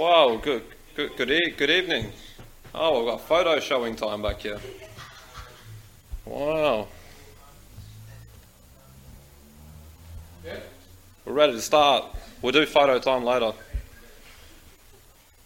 Wow, 0.00 0.40
good, 0.42 0.62
good, 0.96 1.14
good, 1.14 1.30
e- 1.30 1.50
good 1.58 1.68
evening. 1.68 2.10
Oh, 2.74 3.00
we've 3.00 3.10
got 3.10 3.20
photo 3.20 3.60
showing 3.60 3.96
time 3.96 4.22
back 4.22 4.40
here. 4.40 4.58
Wow. 6.24 6.88
We're 11.26 11.32
ready 11.34 11.52
to 11.52 11.60
start. 11.60 12.06
We'll 12.40 12.52
do 12.52 12.64
photo 12.64 12.98
time 12.98 13.24
later. 13.24 13.52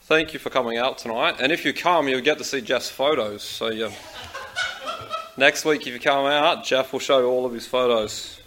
Thank 0.03 0.33
you 0.33 0.39
for 0.39 0.51
coming 0.51 0.79
out 0.79 0.99
tonight. 0.99 1.41
And 1.41 1.51
if 1.51 1.65
you 1.65 1.73
come, 1.73 2.07
you'll 2.07 2.21
get 2.21 2.39
to 2.39 2.45
see 2.45 2.61
Jeff's 2.61 2.89
photos. 2.89 3.43
So 3.43 3.71
yeah. 3.71 3.91
Next 5.37 5.65
week, 5.65 5.85
if 5.85 5.93
you 5.93 5.99
come 5.99 6.27
out, 6.27 6.65
Jeff 6.65 6.93
will 6.93 7.01
show 7.01 7.19
you 7.19 7.27
all 7.27 7.45
of 7.45 7.53
his 7.53 7.67
photos. 7.67 8.41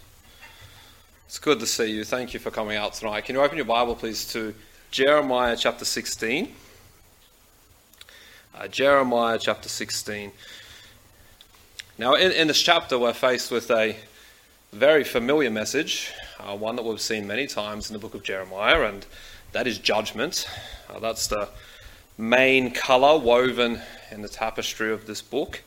It's 1.26 1.38
good 1.38 1.60
to 1.60 1.66
see 1.66 1.90
you. 1.90 2.04
Thank 2.04 2.32
you 2.32 2.40
for 2.40 2.50
coming 2.50 2.78
out 2.78 2.94
tonight. 2.94 3.26
Can 3.26 3.34
you 3.34 3.42
open 3.42 3.58
your 3.58 3.66
Bible, 3.66 3.94
please, 3.94 4.32
to 4.32 4.54
Jeremiah 4.90 5.54
chapter 5.54 5.84
16? 5.84 6.50
Uh, 8.54 8.68
Jeremiah 8.68 9.38
chapter 9.38 9.68
16. 9.68 10.32
Now, 11.98 12.14
in, 12.14 12.32
in, 12.32 12.48
this 12.48 12.62
chapter, 12.62 12.98
we're 12.98 13.12
faced 13.12 13.50
with 13.50 13.70
a 13.70 13.96
very 14.72 15.04
familiar 15.04 15.50
message, 15.50 16.10
uh, 16.40 16.56
one 16.56 16.74
that 16.76 16.86
we've 16.86 17.02
seen 17.02 17.26
many 17.26 17.46
times 17.46 17.90
in 17.90 17.92
the 17.92 17.98
book 17.98 18.14
of 18.14 18.22
Jeremiah, 18.22 18.84
and 18.84 19.04
that 19.52 19.66
is 19.66 19.78
judgment. 19.78 20.48
Uh, 20.88 20.98
that's 21.00 21.26
the 21.26 21.50
main 22.16 22.70
colour 22.70 23.18
woven 23.18 23.82
in 24.10 24.22
the 24.22 24.28
tapestry 24.28 24.90
of 24.90 25.06
this 25.06 25.20
book. 25.20 25.62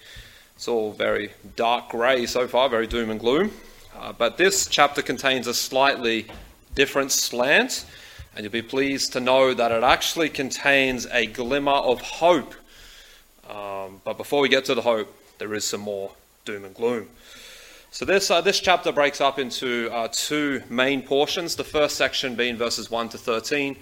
It's 0.56 0.68
all 0.68 0.94
very 0.94 1.32
dark 1.56 1.90
grey 1.90 2.26
so 2.26 2.48
far, 2.48 2.70
very 2.70 2.88
doom 2.88 3.12
and 3.12 3.20
gloom. 3.20 3.52
Uh, 3.96 4.14
but 4.14 4.38
this 4.38 4.66
chapter 4.66 5.04
contains 5.04 5.46
a 5.46 5.54
slightly 5.54 6.26
different 6.74 7.12
slant, 7.12 7.86
and 8.36 8.44
you'll 8.44 8.52
be 8.52 8.62
pleased 8.62 9.14
to 9.14 9.20
know 9.20 9.54
that 9.54 9.72
it 9.72 9.84
actually 9.84 10.30
contains 10.30 11.06
a 11.08 11.26
glimmer 11.26 11.72
of 11.72 12.02
hope. 12.02 12.54
Um, 13.50 14.02
but 14.04 14.18
before 14.18 14.42
we 14.42 14.50
get 14.50 14.66
to 14.66 14.76
the 14.76 14.82
hope, 14.82 15.14
there 15.38 15.54
is 15.54 15.66
some 15.66 15.82
more 15.82 16.12
doom 16.46 16.66
and 16.66 16.74
gloom. 16.74 17.10
So 17.92 18.06
this 18.06 18.32
uh, 18.32 18.40
this 18.40 18.62
chapter 18.62 18.94
breaks 18.94 19.20
up 19.20 19.38
into 19.38 19.90
uh, 19.92 20.08
two 20.12 20.64
main 20.70 21.02
portions. 21.02 21.56
The 21.58 21.66
first 21.66 21.98
section 21.98 22.36
being 22.36 22.56
verses 22.56 22.90
1 22.90 23.10
to 23.10 23.18
13, 23.18 23.76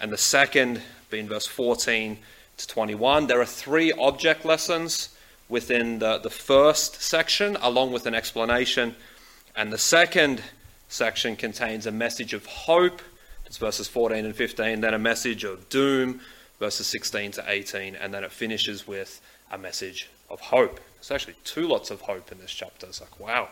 and 0.00 0.12
the 0.12 0.18
second 0.18 0.82
being 1.10 1.28
verse 1.28 1.46
14 1.46 2.18
to 2.56 2.66
21. 2.66 3.28
There 3.28 3.40
are 3.40 3.46
three 3.46 3.92
object 3.92 4.44
lessons 4.44 5.10
within 5.48 5.98
the, 5.98 6.18
the 6.18 6.30
first 6.30 7.02
section, 7.02 7.56
along 7.60 7.92
with 7.92 8.06
an 8.06 8.14
explanation. 8.14 8.96
And 9.54 9.72
the 9.72 9.78
second 9.78 10.42
section 10.88 11.36
contains 11.36 11.86
a 11.86 11.92
message 11.92 12.32
of 12.32 12.46
hope, 12.46 13.02
it's 13.52 13.58
verses 13.58 13.86
14 13.86 14.24
and 14.24 14.34
15, 14.34 14.80
then 14.80 14.94
a 14.94 14.98
message 14.98 15.44
of 15.44 15.68
doom, 15.68 16.22
verses 16.58 16.86
16 16.86 17.32
to 17.32 17.44
18, 17.46 17.94
and 17.94 18.14
then 18.14 18.24
it 18.24 18.32
finishes 18.32 18.86
with 18.86 19.20
a 19.50 19.58
message 19.58 20.08
of 20.30 20.40
hope. 20.40 20.80
There's 20.94 21.10
actually 21.10 21.34
two 21.44 21.68
lots 21.68 21.90
of 21.90 22.00
hope 22.00 22.32
in 22.32 22.38
this 22.38 22.50
chapter. 22.50 22.86
It's 22.86 23.02
like, 23.02 23.20
wow, 23.20 23.50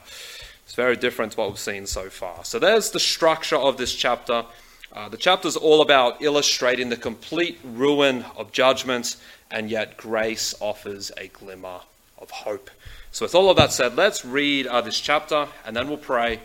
it's 0.65 0.75
very 0.75 0.97
different 0.97 1.33
to 1.33 1.39
what 1.41 1.51
we've 1.51 1.59
seen 1.59 1.87
so 1.87 2.09
far. 2.09 2.47
So 2.47 2.59
there's 2.59 2.93
the 2.93 2.99
structure 2.99 3.59
of 3.59 3.77
this 3.77 3.95
chapter. 3.95 4.47
Uh, 4.91 5.11
the 5.11 5.19
chapter 5.19 5.47
is 5.49 5.57
all 5.59 5.83
about 5.83 6.23
illustrating 6.23 6.89
the 6.89 6.97
complete 6.97 7.59
ruin 7.63 8.25
of 8.39 8.53
judgment, 8.53 9.17
and 9.51 9.71
yet 9.71 9.99
grace 9.99 10.55
offers 10.61 11.13
a 11.19 11.29
glimmer 11.29 11.81
of 12.17 12.31
hope. 12.31 12.71
So, 13.13 13.27
with 13.27 13.35
all 13.35 13.51
of 13.51 13.59
that 13.59 13.71
said, 13.73 13.97
let's 13.97 14.25
read 14.25 14.67
uh, 14.67 14.81
this 14.81 14.99
chapter 14.99 15.49
and 15.67 15.77
then 15.77 15.89
we'll 15.89 15.99
pray 15.99 16.41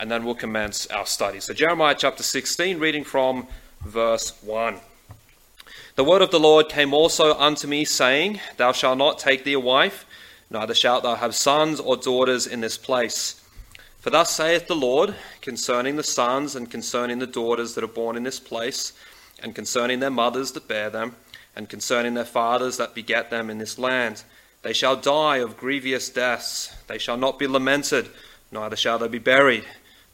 and 0.00 0.10
then 0.10 0.24
we'll 0.24 0.34
commence 0.34 0.86
our 0.86 1.04
study. 1.04 1.40
So, 1.40 1.52
Jeremiah 1.52 1.94
chapter 1.96 2.22
16, 2.22 2.78
reading 2.78 3.04
from 3.04 3.46
verse 3.84 4.32
1. 4.42 4.78
The 5.94 6.04
word 6.04 6.22
of 6.22 6.30
the 6.30 6.40
Lord 6.40 6.70
came 6.70 6.94
also 6.94 7.34
unto 7.34 7.68
me, 7.68 7.84
saying, 7.84 8.40
Thou 8.56 8.72
shalt 8.72 8.96
not 8.96 9.18
take 9.18 9.44
thee 9.44 9.52
a 9.52 9.60
wife, 9.60 10.06
neither 10.48 10.74
shalt 10.74 11.02
thou 11.02 11.16
have 11.16 11.34
sons 11.34 11.80
or 11.80 11.98
daughters 11.98 12.46
in 12.46 12.62
this 12.62 12.78
place. 12.78 13.44
For 13.98 14.08
thus 14.08 14.34
saith 14.34 14.68
the 14.68 14.74
Lord 14.74 15.14
concerning 15.42 15.96
the 15.96 16.02
sons 16.02 16.56
and 16.56 16.70
concerning 16.70 17.18
the 17.18 17.26
daughters 17.26 17.74
that 17.74 17.84
are 17.84 17.88
born 17.88 18.16
in 18.16 18.22
this 18.22 18.40
place, 18.40 18.94
and 19.42 19.54
concerning 19.54 20.00
their 20.00 20.10
mothers 20.10 20.52
that 20.52 20.66
bear 20.66 20.88
them, 20.88 21.14
and 21.54 21.68
concerning 21.68 22.14
their 22.14 22.24
fathers 22.24 22.78
that 22.78 22.94
beget 22.94 23.28
them 23.28 23.50
in 23.50 23.58
this 23.58 23.78
land. 23.78 24.24
They 24.62 24.72
shall 24.72 24.96
die 24.96 25.38
of 25.38 25.58
grievous 25.58 26.08
deaths. 26.08 26.74
They 26.86 26.96
shall 26.96 27.18
not 27.18 27.38
be 27.38 27.46
lamented, 27.46 28.08
neither 28.50 28.76
shall 28.76 28.98
they 28.98 29.08
be 29.08 29.18
buried. 29.18 29.66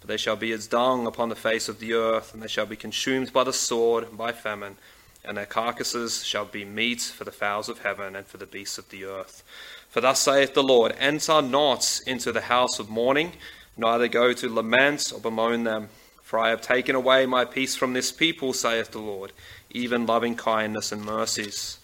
But 0.07 0.13
they 0.13 0.19
shall 0.19 0.37
be 0.37 0.53
as 0.53 0.69
dung 0.69 1.09
upon 1.09 1.31
the 1.31 1.35
face 1.35 1.69
of 1.69 1.81
the 1.81 1.95
earth, 1.95 2.33
and 2.33 2.41
they 2.41 2.47
shall 2.47 2.67
be 2.67 2.77
consumed 2.77 3.33
by 3.33 3.43
the 3.43 3.53
sword 3.53 4.05
and 4.05 4.17
by 4.17 4.31
famine. 4.31 4.77
And 5.25 5.37
their 5.37 5.47
carcasses 5.47 6.25
shall 6.25 6.45
be 6.45 6.65
meat 6.65 7.01
for 7.01 7.25
the 7.25 7.33
fowls 7.33 7.69
of 7.69 7.81
heaven 7.81 8.15
and 8.15 8.25
for 8.25 8.37
the 8.37 8.47
beasts 8.47 8.79
of 8.79 8.89
the 8.91 9.05
earth. 9.05 9.43
For 9.89 10.01
thus 10.01 10.21
saith 10.21 10.55
the 10.55 10.63
Lord 10.63 10.95
Enter 11.01 11.43
not 11.43 12.01
into 12.07 12.31
the 12.31 12.43
house 12.43 12.79
of 12.79 12.89
mourning, 12.89 13.33
neither 13.77 14.07
go 14.07 14.33
to 14.33 14.49
lament 14.49 15.11
or 15.13 15.19
bemoan 15.19 15.65
them. 15.65 15.89
For 16.23 16.39
I 16.39 16.51
have 16.51 16.61
taken 16.61 16.95
away 16.95 17.27
my 17.27 17.45
peace 17.45 17.75
from 17.75 17.93
this 17.93 18.13
people, 18.13 18.53
saith 18.53 18.93
the 18.93 19.01
Lord, 19.01 19.33
even 19.71 20.07
loving 20.07 20.37
kindness 20.37 20.93
and 20.93 21.05
mercies. 21.05 21.79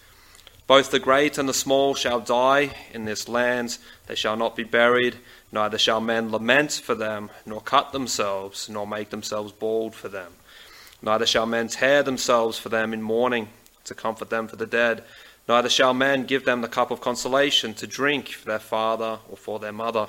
Both 0.69 0.93
the 0.93 1.00
great 1.00 1.39
and 1.39 1.49
the 1.49 1.54
small 1.54 1.97
shall 1.97 2.21
die 2.21 2.71
in 2.93 3.04
this 3.04 3.28
land. 3.28 3.78
They 4.06 4.15
shall 4.15 4.37
not 4.37 4.54
be 4.54 4.62
buried, 4.62 5.16
neither 5.53 5.79
shall 5.79 6.01
men 6.01 6.33
lament 6.33 6.73
for 6.73 6.95
them, 6.95 7.31
nor 7.47 7.61
cut 7.61 7.93
themselves, 7.93 8.69
nor 8.69 8.87
make 8.87 9.11
themselves 9.11 9.53
bald 9.53 9.95
for 9.95 10.09
them. 10.09 10.33
Neither 11.01 11.27
shall 11.27 11.47
men 11.47 11.69
tear 11.69 12.03
themselves 12.03 12.59
for 12.59 12.69
them 12.69 12.93
in 12.93 13.03
mourning, 13.03 13.49
to 13.85 13.95
comfort 13.95 14.31
them 14.31 14.49
for 14.49 14.57
the 14.57 14.67
dead. 14.67 15.05
Neither 15.49 15.69
shall 15.69 15.95
men 15.95 16.25
give 16.25 16.45
them 16.45 16.63
the 16.63 16.69
cup 16.69 16.91
of 16.91 17.01
consolation 17.01 17.75
to 17.75 17.87
drink 17.87 18.29
for 18.31 18.47
their 18.47 18.59
father 18.59 19.19
or 19.29 19.37
for 19.37 19.59
their 19.59 19.73
mother. 19.73 20.09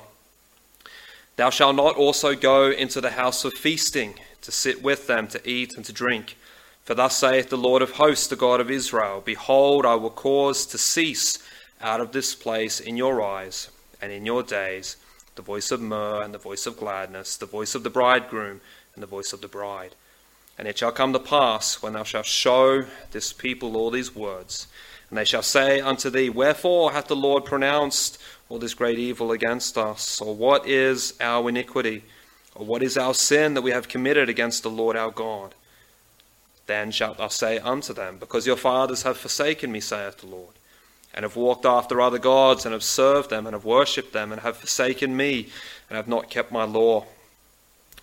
Thou 1.36 1.50
shalt 1.50 1.76
not 1.76 1.96
also 1.96 2.34
go 2.34 2.70
into 2.70 3.00
the 3.00 3.10
house 3.10 3.44
of 3.44 3.52
feasting, 3.54 4.14
to 4.42 4.50
sit 4.50 4.82
with 4.82 5.06
them, 5.06 5.28
to 5.28 5.48
eat 5.48 5.74
and 5.76 5.84
to 5.84 5.92
drink 5.92 6.36
for 6.84 6.94
thus 6.94 7.16
saith 7.16 7.48
the 7.48 7.56
Lord 7.56 7.80
of 7.80 7.92
hosts, 7.92 8.26
the 8.26 8.36
God 8.36 8.60
of 8.60 8.70
Israel 8.70 9.22
Behold, 9.24 9.86
I 9.86 9.94
will 9.94 10.10
cause 10.10 10.66
to 10.66 10.78
cease 10.78 11.38
out 11.80 12.00
of 12.00 12.12
this 12.12 12.34
place 12.34 12.78
in 12.78 12.96
your 12.96 13.22
eyes 13.22 13.70
and 14.02 14.12
in 14.12 14.26
your 14.26 14.42
days 14.42 14.96
the 15.36 15.42
voice 15.42 15.70
of 15.70 15.80
myrrh 15.80 16.22
and 16.22 16.32
the 16.32 16.38
voice 16.38 16.66
of 16.66 16.78
gladness, 16.78 17.36
the 17.36 17.46
voice 17.46 17.74
of 17.74 17.82
the 17.82 17.90
bridegroom 17.90 18.60
and 18.94 19.02
the 19.02 19.08
voice 19.08 19.32
of 19.32 19.40
the 19.40 19.48
bride. 19.48 19.94
And 20.58 20.68
it 20.68 20.78
shall 20.78 20.92
come 20.92 21.12
to 21.12 21.18
pass, 21.18 21.82
when 21.82 21.94
thou 21.94 22.04
shalt 22.04 22.26
show 22.26 22.84
this 23.10 23.32
people 23.32 23.76
all 23.76 23.90
these 23.90 24.14
words, 24.14 24.68
and 25.10 25.18
they 25.18 25.24
shall 25.24 25.42
say 25.42 25.80
unto 25.80 26.10
thee, 26.10 26.30
Wherefore 26.30 26.92
hath 26.92 27.08
the 27.08 27.16
Lord 27.16 27.44
pronounced 27.44 28.18
all 28.48 28.58
this 28.58 28.74
great 28.74 28.98
evil 28.98 29.32
against 29.32 29.76
us? 29.76 30.20
Or 30.20 30.34
what 30.34 30.66
is 30.66 31.14
our 31.20 31.48
iniquity? 31.48 32.04
Or 32.54 32.64
what 32.64 32.82
is 32.82 32.96
our 32.96 33.14
sin 33.14 33.54
that 33.54 33.62
we 33.62 33.72
have 33.72 33.88
committed 33.88 34.28
against 34.28 34.62
the 34.62 34.70
Lord 34.70 34.96
our 34.96 35.10
God? 35.10 35.54
Then 36.66 36.90
shalt 36.90 37.18
thou 37.18 37.28
say 37.28 37.58
unto 37.58 37.92
them, 37.92 38.18
Because 38.18 38.46
your 38.46 38.56
fathers 38.56 39.02
have 39.02 39.18
forsaken 39.18 39.72
me, 39.72 39.80
saith 39.80 40.18
the 40.18 40.26
Lord, 40.26 40.54
and 41.14 41.22
have 41.22 41.36
walked 41.36 41.64
after 41.64 42.00
other 42.00 42.18
gods, 42.18 42.66
and 42.66 42.72
have 42.72 42.82
served 42.82 43.30
them, 43.30 43.46
and 43.46 43.54
have 43.54 43.64
worshipped 43.64 44.12
them, 44.12 44.32
and 44.32 44.42
have 44.42 44.56
forsaken 44.56 45.16
me, 45.16 45.48
and 45.88 45.96
have 45.96 46.08
not 46.08 46.28
kept 46.28 46.52
my 46.52 46.64
law. 46.64 47.06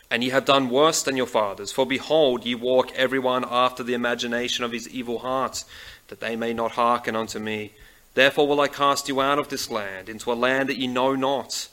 And 0.09 0.23
ye 0.23 0.29
have 0.29 0.45
done 0.45 0.69
worse 0.69 1.03
than 1.03 1.17
your 1.17 1.27
fathers, 1.27 1.71
for 1.71 1.85
behold, 1.85 2.45
ye 2.45 2.55
walk 2.55 2.91
every 2.95 3.19
one 3.19 3.45
after 3.47 3.83
the 3.83 3.93
imagination 3.93 4.63
of 4.63 4.71
his 4.71 4.89
evil 4.89 5.19
heart, 5.19 5.63
that 6.07 6.19
they 6.19 6.35
may 6.35 6.53
not 6.53 6.71
hearken 6.71 7.15
unto 7.15 7.37
me. 7.37 7.73
Therefore 8.13 8.47
will 8.47 8.59
I 8.59 8.67
cast 8.67 9.07
you 9.07 9.21
out 9.21 9.39
of 9.39 9.49
this 9.49 9.69
land, 9.69 10.09
into 10.09 10.31
a 10.31 10.33
land 10.33 10.69
that 10.69 10.77
ye 10.77 10.87
know 10.87 11.15
not, 11.15 11.67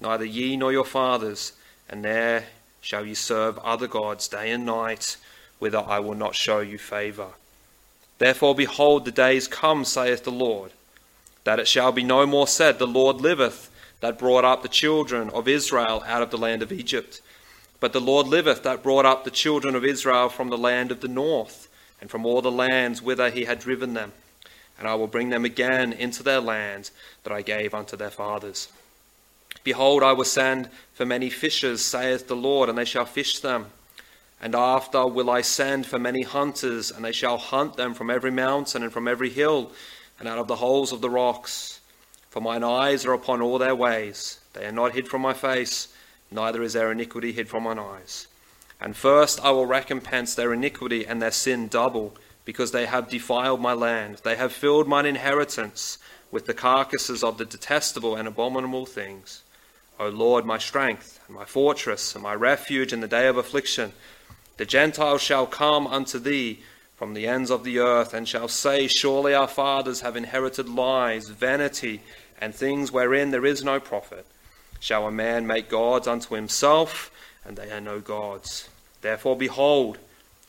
neither 0.00 0.24
ye 0.24 0.56
nor 0.56 0.72
your 0.72 0.84
fathers, 0.84 1.52
and 1.88 2.04
there 2.04 2.46
shall 2.80 3.04
ye 3.04 3.14
serve 3.14 3.58
other 3.58 3.86
gods 3.86 4.28
day 4.28 4.50
and 4.50 4.64
night 4.64 5.16
whither 5.58 5.84
I 5.86 6.00
will 6.00 6.16
not 6.16 6.34
show 6.34 6.58
you 6.58 6.76
favour. 6.76 7.28
Therefore, 8.18 8.52
behold, 8.52 9.04
the 9.04 9.12
days 9.12 9.46
come, 9.46 9.84
saith 9.84 10.24
the 10.24 10.32
Lord, 10.32 10.72
that 11.44 11.58
it 11.58 11.68
shall 11.68 11.92
be 11.92 12.02
no 12.02 12.26
more 12.26 12.46
said, 12.46 12.78
The 12.78 12.86
Lord 12.86 13.20
liveth, 13.20 13.70
that 14.00 14.18
brought 14.18 14.44
up 14.44 14.62
the 14.62 14.68
children 14.68 15.30
of 15.30 15.48
Israel 15.48 16.02
out 16.06 16.22
of 16.22 16.30
the 16.30 16.38
land 16.38 16.62
of 16.62 16.72
Egypt. 16.72 17.20
But 17.80 17.92
the 17.92 18.00
Lord 18.00 18.26
liveth, 18.26 18.62
that 18.62 18.82
brought 18.82 19.06
up 19.06 19.24
the 19.24 19.30
children 19.30 19.74
of 19.74 19.84
Israel 19.84 20.28
from 20.28 20.50
the 20.50 20.58
land 20.58 20.90
of 20.90 21.00
the 21.00 21.08
north, 21.08 21.68
and 22.00 22.10
from 22.10 22.26
all 22.26 22.42
the 22.42 22.50
lands 22.50 23.02
whither 23.02 23.30
he 23.30 23.44
had 23.44 23.60
driven 23.60 23.94
them. 23.94 24.12
And 24.78 24.88
I 24.88 24.94
will 24.94 25.06
bring 25.06 25.30
them 25.30 25.44
again 25.44 25.92
into 25.92 26.22
their 26.22 26.40
land 26.40 26.90
that 27.24 27.32
I 27.32 27.42
gave 27.42 27.74
unto 27.74 27.96
their 27.96 28.10
fathers. 28.10 28.68
Behold, 29.64 30.02
I 30.02 30.12
will 30.12 30.24
send 30.24 30.68
for 30.94 31.06
many 31.06 31.30
fishers, 31.30 31.84
saith 31.84 32.26
the 32.26 32.36
Lord, 32.36 32.68
and 32.68 32.76
they 32.76 32.84
shall 32.84 33.04
fish 33.04 33.38
them. 33.38 33.66
And 34.40 34.56
after 34.56 35.06
will 35.06 35.30
I 35.30 35.42
send 35.42 35.86
for 35.86 36.00
many 36.00 36.22
hunters, 36.22 36.90
and 36.90 37.04
they 37.04 37.12
shall 37.12 37.38
hunt 37.38 37.76
them 37.76 37.94
from 37.94 38.10
every 38.10 38.32
mountain 38.32 38.82
and 38.82 38.92
from 38.92 39.06
every 39.06 39.30
hill, 39.30 39.70
and 40.22 40.28
out 40.28 40.38
of 40.38 40.46
the 40.46 40.54
holes 40.54 40.92
of 40.92 41.00
the 41.00 41.10
rocks. 41.10 41.80
For 42.30 42.40
mine 42.40 42.62
eyes 42.62 43.04
are 43.04 43.12
upon 43.12 43.42
all 43.42 43.58
their 43.58 43.74
ways. 43.74 44.38
They 44.52 44.64
are 44.64 44.70
not 44.70 44.94
hid 44.94 45.08
from 45.08 45.20
my 45.20 45.34
face, 45.34 45.92
neither 46.30 46.62
is 46.62 46.74
their 46.74 46.92
iniquity 46.92 47.32
hid 47.32 47.48
from 47.48 47.64
mine 47.64 47.80
eyes. 47.80 48.28
And 48.80 48.96
first 48.96 49.44
I 49.44 49.50
will 49.50 49.66
recompense 49.66 50.36
their 50.36 50.52
iniquity 50.52 51.04
and 51.04 51.20
their 51.20 51.32
sin 51.32 51.66
double, 51.66 52.14
because 52.44 52.70
they 52.70 52.86
have 52.86 53.10
defiled 53.10 53.60
my 53.60 53.72
land. 53.72 54.20
They 54.22 54.36
have 54.36 54.52
filled 54.52 54.86
mine 54.86 55.06
inheritance 55.06 55.98
with 56.30 56.46
the 56.46 56.54
carcasses 56.54 57.24
of 57.24 57.36
the 57.36 57.44
detestable 57.44 58.14
and 58.14 58.28
abominable 58.28 58.86
things. 58.86 59.42
O 59.98 60.08
Lord, 60.08 60.46
my 60.46 60.58
strength, 60.58 61.18
and 61.26 61.34
my 61.34 61.46
fortress, 61.46 62.14
and 62.14 62.22
my 62.22 62.34
refuge 62.34 62.92
in 62.92 63.00
the 63.00 63.08
day 63.08 63.26
of 63.26 63.36
affliction, 63.36 63.92
the 64.56 64.66
Gentiles 64.66 65.20
shall 65.20 65.46
come 65.48 65.88
unto 65.88 66.20
thee 66.20 66.62
from 67.02 67.14
the 67.14 67.26
ends 67.26 67.50
of 67.50 67.64
the 67.64 67.80
earth, 67.80 68.14
and 68.14 68.28
shall 68.28 68.46
say, 68.46 68.86
Surely 68.86 69.34
our 69.34 69.48
fathers 69.48 70.02
have 70.02 70.16
inherited 70.16 70.68
lies, 70.68 71.30
vanity, 71.30 72.00
and 72.40 72.54
things 72.54 72.92
wherein 72.92 73.32
there 73.32 73.44
is 73.44 73.64
no 73.64 73.80
profit. 73.80 74.24
Shall 74.78 75.08
a 75.08 75.10
man 75.10 75.44
make 75.44 75.68
gods 75.68 76.06
unto 76.06 76.36
himself, 76.36 77.10
and 77.44 77.56
they 77.56 77.72
are 77.72 77.80
no 77.80 77.98
gods? 77.98 78.68
Therefore, 79.00 79.36
behold, 79.36 79.98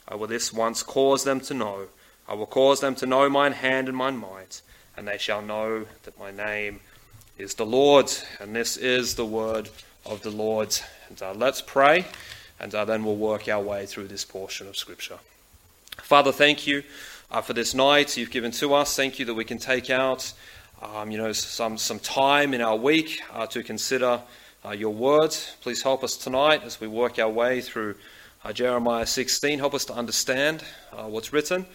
I 0.06 0.14
will 0.14 0.28
this 0.28 0.52
once 0.52 0.84
cause 0.84 1.24
them 1.24 1.40
to 1.40 1.54
know. 1.54 1.88
I 2.28 2.34
will 2.34 2.46
cause 2.46 2.78
them 2.78 2.94
to 2.94 3.06
know 3.06 3.28
mine 3.28 3.54
hand 3.54 3.88
and 3.88 3.96
mine 3.96 4.18
might, 4.18 4.62
and 4.96 5.08
they 5.08 5.18
shall 5.18 5.42
know 5.42 5.86
that 6.04 6.16
my 6.20 6.30
name 6.30 6.78
is 7.36 7.54
the 7.54 7.66
Lord. 7.66 8.12
And 8.38 8.54
this 8.54 8.76
is 8.76 9.16
the 9.16 9.26
word 9.26 9.70
of 10.06 10.22
the 10.22 10.30
Lord. 10.30 10.78
And 11.08 11.20
uh, 11.20 11.34
let's 11.34 11.60
pray, 11.60 12.06
and 12.60 12.72
uh, 12.72 12.84
then 12.84 13.04
we'll 13.04 13.16
work 13.16 13.48
our 13.48 13.60
way 13.60 13.86
through 13.86 14.06
this 14.06 14.24
portion 14.24 14.68
of 14.68 14.76
Scripture. 14.76 15.18
Father, 16.02 16.32
thank 16.32 16.66
you 16.66 16.82
uh, 17.30 17.40
for 17.40 17.52
this 17.52 17.74
night 17.74 18.16
you've 18.16 18.30
given 18.30 18.50
to 18.52 18.74
us. 18.74 18.94
Thank 18.94 19.18
you 19.18 19.24
that 19.26 19.34
we 19.34 19.44
can 19.44 19.58
take 19.58 19.90
out, 19.90 20.32
um, 20.82 21.10
you 21.10 21.18
know, 21.18 21.32
some 21.32 21.78
some 21.78 21.98
time 21.98 22.52
in 22.52 22.60
our 22.60 22.76
week 22.76 23.20
uh, 23.32 23.46
to 23.46 23.62
consider 23.62 24.20
uh, 24.64 24.70
your 24.70 24.92
words. 24.92 25.56
Please 25.60 25.82
help 25.82 26.04
us 26.04 26.16
tonight 26.16 26.62
as 26.62 26.80
we 26.80 26.86
work 26.86 27.18
our 27.18 27.28
way 27.28 27.60
through 27.60 27.94
uh, 28.44 28.52
Jeremiah 28.52 29.06
16. 29.06 29.58
Help 29.58 29.74
us 29.74 29.84
to 29.86 29.94
understand 29.94 30.62
uh, 30.92 31.04
what's 31.04 31.32
written. 31.32 31.66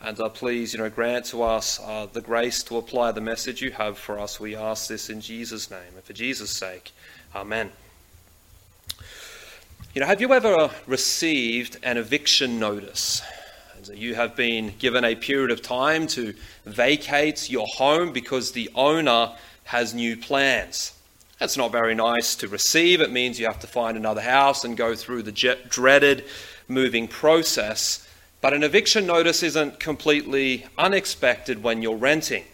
And 0.00 0.20
uh, 0.20 0.28
please, 0.28 0.74
you 0.74 0.78
know, 0.78 0.90
grant 0.90 1.24
to 1.26 1.42
us 1.42 1.78
the 2.12 2.20
grace 2.20 2.62
to 2.64 2.76
apply 2.76 3.12
the 3.12 3.20
message 3.20 3.62
you 3.62 3.70
have 3.70 3.96
for 3.96 4.18
us. 4.18 4.38
We 4.38 4.54
ask 4.54 4.88
this 4.88 5.08
in 5.08 5.20
Jesus' 5.20 5.70
name 5.70 5.94
and 5.94 6.04
for 6.04 6.12
Jesus' 6.12 6.50
sake. 6.50 6.92
Amen. 7.34 7.72
You 9.94 10.00
know, 10.00 10.06
have 10.06 10.20
you 10.20 10.34
ever 10.34 10.70
received 10.86 11.78
an 11.82 11.96
eviction 11.96 12.58
notice? 12.58 13.22
You 13.94 14.14
have 14.14 14.36
been 14.36 14.74
given 14.78 15.04
a 15.04 15.14
period 15.14 15.50
of 15.50 15.62
time 15.62 16.06
to 16.08 16.34
vacate 16.64 17.50
your 17.50 17.66
home 17.66 18.12
because 18.12 18.52
the 18.52 18.70
owner 18.74 19.32
has 19.64 19.94
new 19.94 20.16
plans. 20.16 20.92
That's 21.38 21.56
not 21.56 21.72
very 21.72 21.94
nice 21.94 22.34
to 22.36 22.48
receive. 22.48 23.00
It 23.00 23.12
means 23.12 23.38
you 23.38 23.46
have 23.46 23.60
to 23.60 23.66
find 23.66 23.96
another 23.96 24.22
house 24.22 24.64
and 24.64 24.76
go 24.76 24.94
through 24.94 25.22
the 25.22 25.56
dreaded 25.68 26.24
moving 26.68 27.08
process. 27.08 28.08
But 28.40 28.54
an 28.54 28.62
eviction 28.62 29.06
notice 29.06 29.42
isn't 29.42 29.80
completely 29.80 30.66
unexpected 30.78 31.62
when 31.62 31.82
you're 31.82 31.96
renting. 31.96 32.44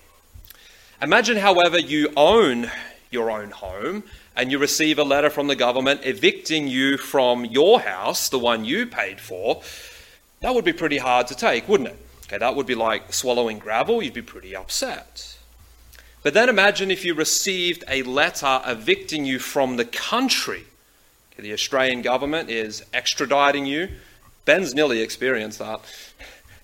Imagine, 1.01 1.37
however, 1.37 1.79
you 1.79 2.13
own 2.17 2.71
your 3.11 3.31
own 3.31 3.51
home 3.51 4.05
and 4.35 4.51
you 4.51 4.59
receive 4.59 4.99
a 4.99 5.05
letter 5.05 5.31
from 5.31 5.47
the 5.47 5.57
government 5.57 6.01
evicting 6.05 6.67
you 6.67 6.97
from 6.97 7.45
your 7.45 7.81
house, 7.81 8.29
the 8.29 8.39
one 8.39 8.65
you 8.65 8.87
paid 8.87 9.21
for. 9.21 9.63
That 10.43 10.55
would 10.55 10.65
be 10.65 10.73
pretty 10.73 10.99
hard 10.99 11.29
to 11.29 11.35
take, 11.35 11.69
wouldn't 11.69 11.91
it? 11.91 11.99
Okay, 12.25 12.39
that 12.39 12.57
would 12.57 12.67
be 12.67 12.75
like 12.75 13.13
swallowing 13.13 13.59
gravel. 13.59 14.03
You'd 14.03 14.15
be 14.15 14.23
pretty 14.23 14.55
upset. 14.57 15.37
But 16.23 16.35
then 16.35 16.49
imagine 16.49 16.91
if 16.91 17.05
you 17.05 17.15
received 17.15 17.85
a 17.89 18.03
letter 18.03 18.61
evicting 18.67 19.25
you 19.25 19.39
from 19.39 19.77
the 19.77 19.85
country. 19.85 20.65
The 21.37 21.53
Australian 21.53 22.03
government 22.03 22.51
is 22.51 22.85
extraditing 22.93 23.67
you. 23.67 23.89
Ben's 24.45 24.75
nearly 24.75 25.01
experienced 25.01 25.59
that. 25.59 25.81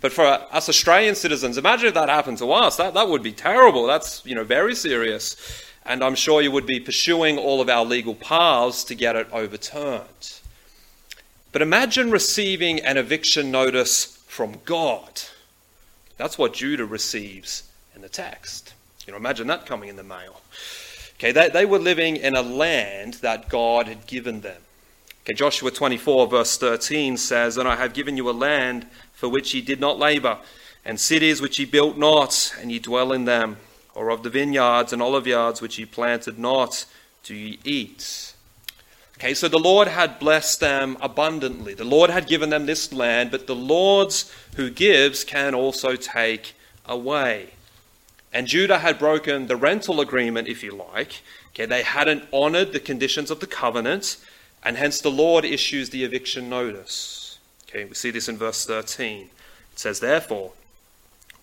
But 0.00 0.12
for 0.12 0.24
us 0.24 0.68
Australian 0.68 1.14
citizens, 1.14 1.58
imagine 1.58 1.88
if 1.88 1.94
that 1.94 2.08
happened 2.08 2.38
to 2.38 2.52
us. 2.52 2.76
That, 2.76 2.94
that 2.94 3.08
would 3.08 3.22
be 3.22 3.32
terrible. 3.32 3.86
That's 3.86 4.24
you 4.24 4.34
know 4.34 4.44
very 4.44 4.74
serious. 4.74 5.36
And 5.84 6.04
I'm 6.04 6.14
sure 6.14 6.42
you 6.42 6.50
would 6.50 6.66
be 6.66 6.80
pursuing 6.80 7.38
all 7.38 7.60
of 7.60 7.68
our 7.68 7.84
legal 7.84 8.14
paths 8.14 8.84
to 8.84 8.94
get 8.94 9.16
it 9.16 9.28
overturned. 9.32 10.40
But 11.52 11.62
imagine 11.62 12.10
receiving 12.10 12.80
an 12.80 12.96
eviction 12.96 13.50
notice 13.50 14.04
from 14.26 14.58
God. 14.64 15.22
That's 16.16 16.36
what 16.36 16.52
Judah 16.52 16.84
receives 16.84 17.62
in 17.94 18.02
the 18.02 18.08
text. 18.08 18.74
You 19.06 19.12
know, 19.12 19.16
imagine 19.16 19.46
that 19.46 19.64
coming 19.64 19.88
in 19.88 19.96
the 19.96 20.02
mail. 20.02 20.40
Okay, 21.14 21.32
they, 21.32 21.48
they 21.48 21.64
were 21.64 21.78
living 21.78 22.16
in 22.16 22.36
a 22.36 22.42
land 22.42 23.14
that 23.14 23.48
God 23.48 23.88
had 23.88 24.06
given 24.06 24.42
them. 24.42 24.60
Okay, 25.24 25.32
Joshua 25.32 25.70
24, 25.70 26.26
verse 26.26 26.58
13 26.58 27.16
says, 27.16 27.56
And 27.56 27.66
I 27.66 27.76
have 27.76 27.94
given 27.94 28.16
you 28.16 28.28
a 28.28 28.32
land 28.32 28.86
for 29.12 29.28
which 29.28 29.54
ye 29.54 29.60
did 29.60 29.80
not 29.80 29.98
labor, 29.98 30.38
and 30.84 31.00
cities 31.00 31.40
which 31.40 31.58
ye 31.58 31.64
built 31.64 31.96
not, 31.96 32.54
and 32.60 32.70
ye 32.70 32.78
dwell 32.78 33.12
in 33.12 33.24
them, 33.24 33.56
or 33.94 34.10
of 34.10 34.22
the 34.22 34.30
vineyards 34.30 34.92
and 34.92 35.02
olive 35.02 35.26
yards 35.26 35.60
which 35.60 35.78
ye 35.78 35.84
planted 35.86 36.38
not, 36.38 36.84
do 37.24 37.34
ye 37.34 37.58
eat. 37.64 38.27
Okay, 39.18 39.34
so 39.34 39.48
the 39.48 39.58
Lord 39.58 39.88
had 39.88 40.20
blessed 40.20 40.60
them 40.60 40.96
abundantly. 41.00 41.74
The 41.74 41.82
Lord 41.82 42.08
had 42.08 42.28
given 42.28 42.50
them 42.50 42.66
this 42.66 42.92
land, 42.92 43.32
but 43.32 43.48
the 43.48 43.56
Lord's 43.56 44.32
who 44.54 44.70
gives 44.70 45.24
can 45.24 45.56
also 45.56 45.96
take 45.96 46.54
away. 46.86 47.54
And 48.32 48.46
Judah 48.46 48.78
had 48.78 48.96
broken 48.96 49.48
the 49.48 49.56
rental 49.56 50.00
agreement, 50.00 50.46
if 50.46 50.62
you 50.62 50.70
like. 50.70 51.22
Okay, 51.48 51.66
they 51.66 51.82
hadn't 51.82 52.28
honored 52.32 52.72
the 52.72 52.78
conditions 52.78 53.32
of 53.32 53.40
the 53.40 53.48
covenant, 53.48 54.18
and 54.62 54.76
hence 54.76 55.00
the 55.00 55.10
Lord 55.10 55.44
issues 55.44 55.90
the 55.90 56.04
eviction 56.04 56.48
notice. 56.48 57.40
Okay, 57.68 57.86
we 57.86 57.94
see 57.94 58.12
this 58.12 58.28
in 58.28 58.38
verse 58.38 58.64
13. 58.66 59.30
It 59.72 59.78
says, 59.80 59.98
Therefore, 59.98 60.52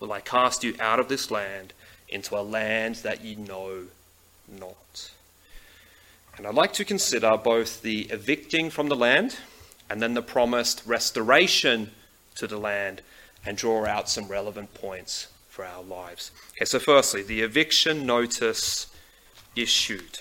will 0.00 0.14
I 0.14 0.20
cast 0.20 0.64
you 0.64 0.74
out 0.80 0.98
of 0.98 1.08
this 1.08 1.30
land 1.30 1.74
into 2.08 2.38
a 2.38 2.40
land 2.40 2.96
that 2.96 3.22
ye 3.22 3.34
know 3.34 3.82
not. 4.48 5.10
And 6.36 6.46
I'd 6.46 6.54
like 6.54 6.74
to 6.74 6.84
consider 6.84 7.36
both 7.36 7.82
the 7.82 8.02
evicting 8.10 8.70
from 8.70 8.88
the 8.88 8.96
land 8.96 9.36
and 9.88 10.02
then 10.02 10.14
the 10.14 10.22
promised 10.22 10.82
restoration 10.84 11.90
to 12.34 12.46
the 12.46 12.58
land 12.58 13.00
and 13.44 13.56
draw 13.56 13.86
out 13.86 14.08
some 14.10 14.28
relevant 14.28 14.74
points 14.74 15.28
for 15.48 15.64
our 15.64 15.82
lives. 15.82 16.30
Okay, 16.56 16.66
so 16.66 16.78
firstly, 16.78 17.22
the 17.22 17.40
eviction 17.40 18.04
notice 18.04 18.88
issued. 19.54 20.18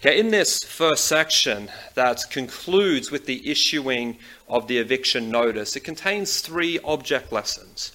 Okay, 0.00 0.20
in 0.20 0.30
this 0.30 0.62
first 0.62 1.06
section 1.06 1.70
that 1.94 2.22
concludes 2.30 3.10
with 3.10 3.26
the 3.26 3.50
issuing 3.50 4.18
of 4.48 4.68
the 4.68 4.78
eviction 4.78 5.28
notice, 5.28 5.74
it 5.74 5.80
contains 5.80 6.40
three 6.40 6.78
object 6.84 7.32
lessons, 7.32 7.90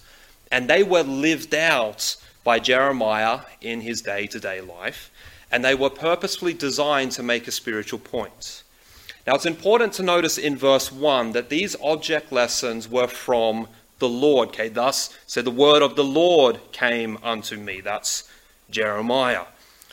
and 0.52 0.68
they 0.68 0.82
were 0.82 1.02
lived 1.02 1.54
out 1.54 2.16
by 2.42 2.58
Jeremiah 2.58 3.40
in 3.62 3.80
his 3.80 4.02
day 4.02 4.26
to 4.26 4.38
day 4.38 4.60
life, 4.60 5.10
and 5.54 5.64
they 5.64 5.76
were 5.76 5.88
purposefully 5.88 6.52
designed 6.52 7.12
to 7.12 7.22
make 7.22 7.46
a 7.46 7.52
spiritual 7.52 8.00
point. 8.00 8.64
Now, 9.24 9.36
it's 9.36 9.46
important 9.46 9.92
to 9.92 10.02
notice 10.02 10.36
in 10.36 10.56
verse 10.56 10.90
1 10.90 11.30
that 11.30 11.48
these 11.48 11.76
object 11.80 12.32
lessons 12.32 12.88
were 12.88 13.06
from 13.06 13.68
the 14.00 14.08
Lord. 14.08 14.48
Okay, 14.48 14.68
thus 14.68 15.16
said 15.28 15.44
the 15.44 15.52
word 15.52 15.80
of 15.80 15.94
the 15.94 16.02
Lord 16.02 16.58
came 16.72 17.18
unto 17.22 17.56
me. 17.56 17.80
That's 17.80 18.28
Jeremiah. 18.68 19.44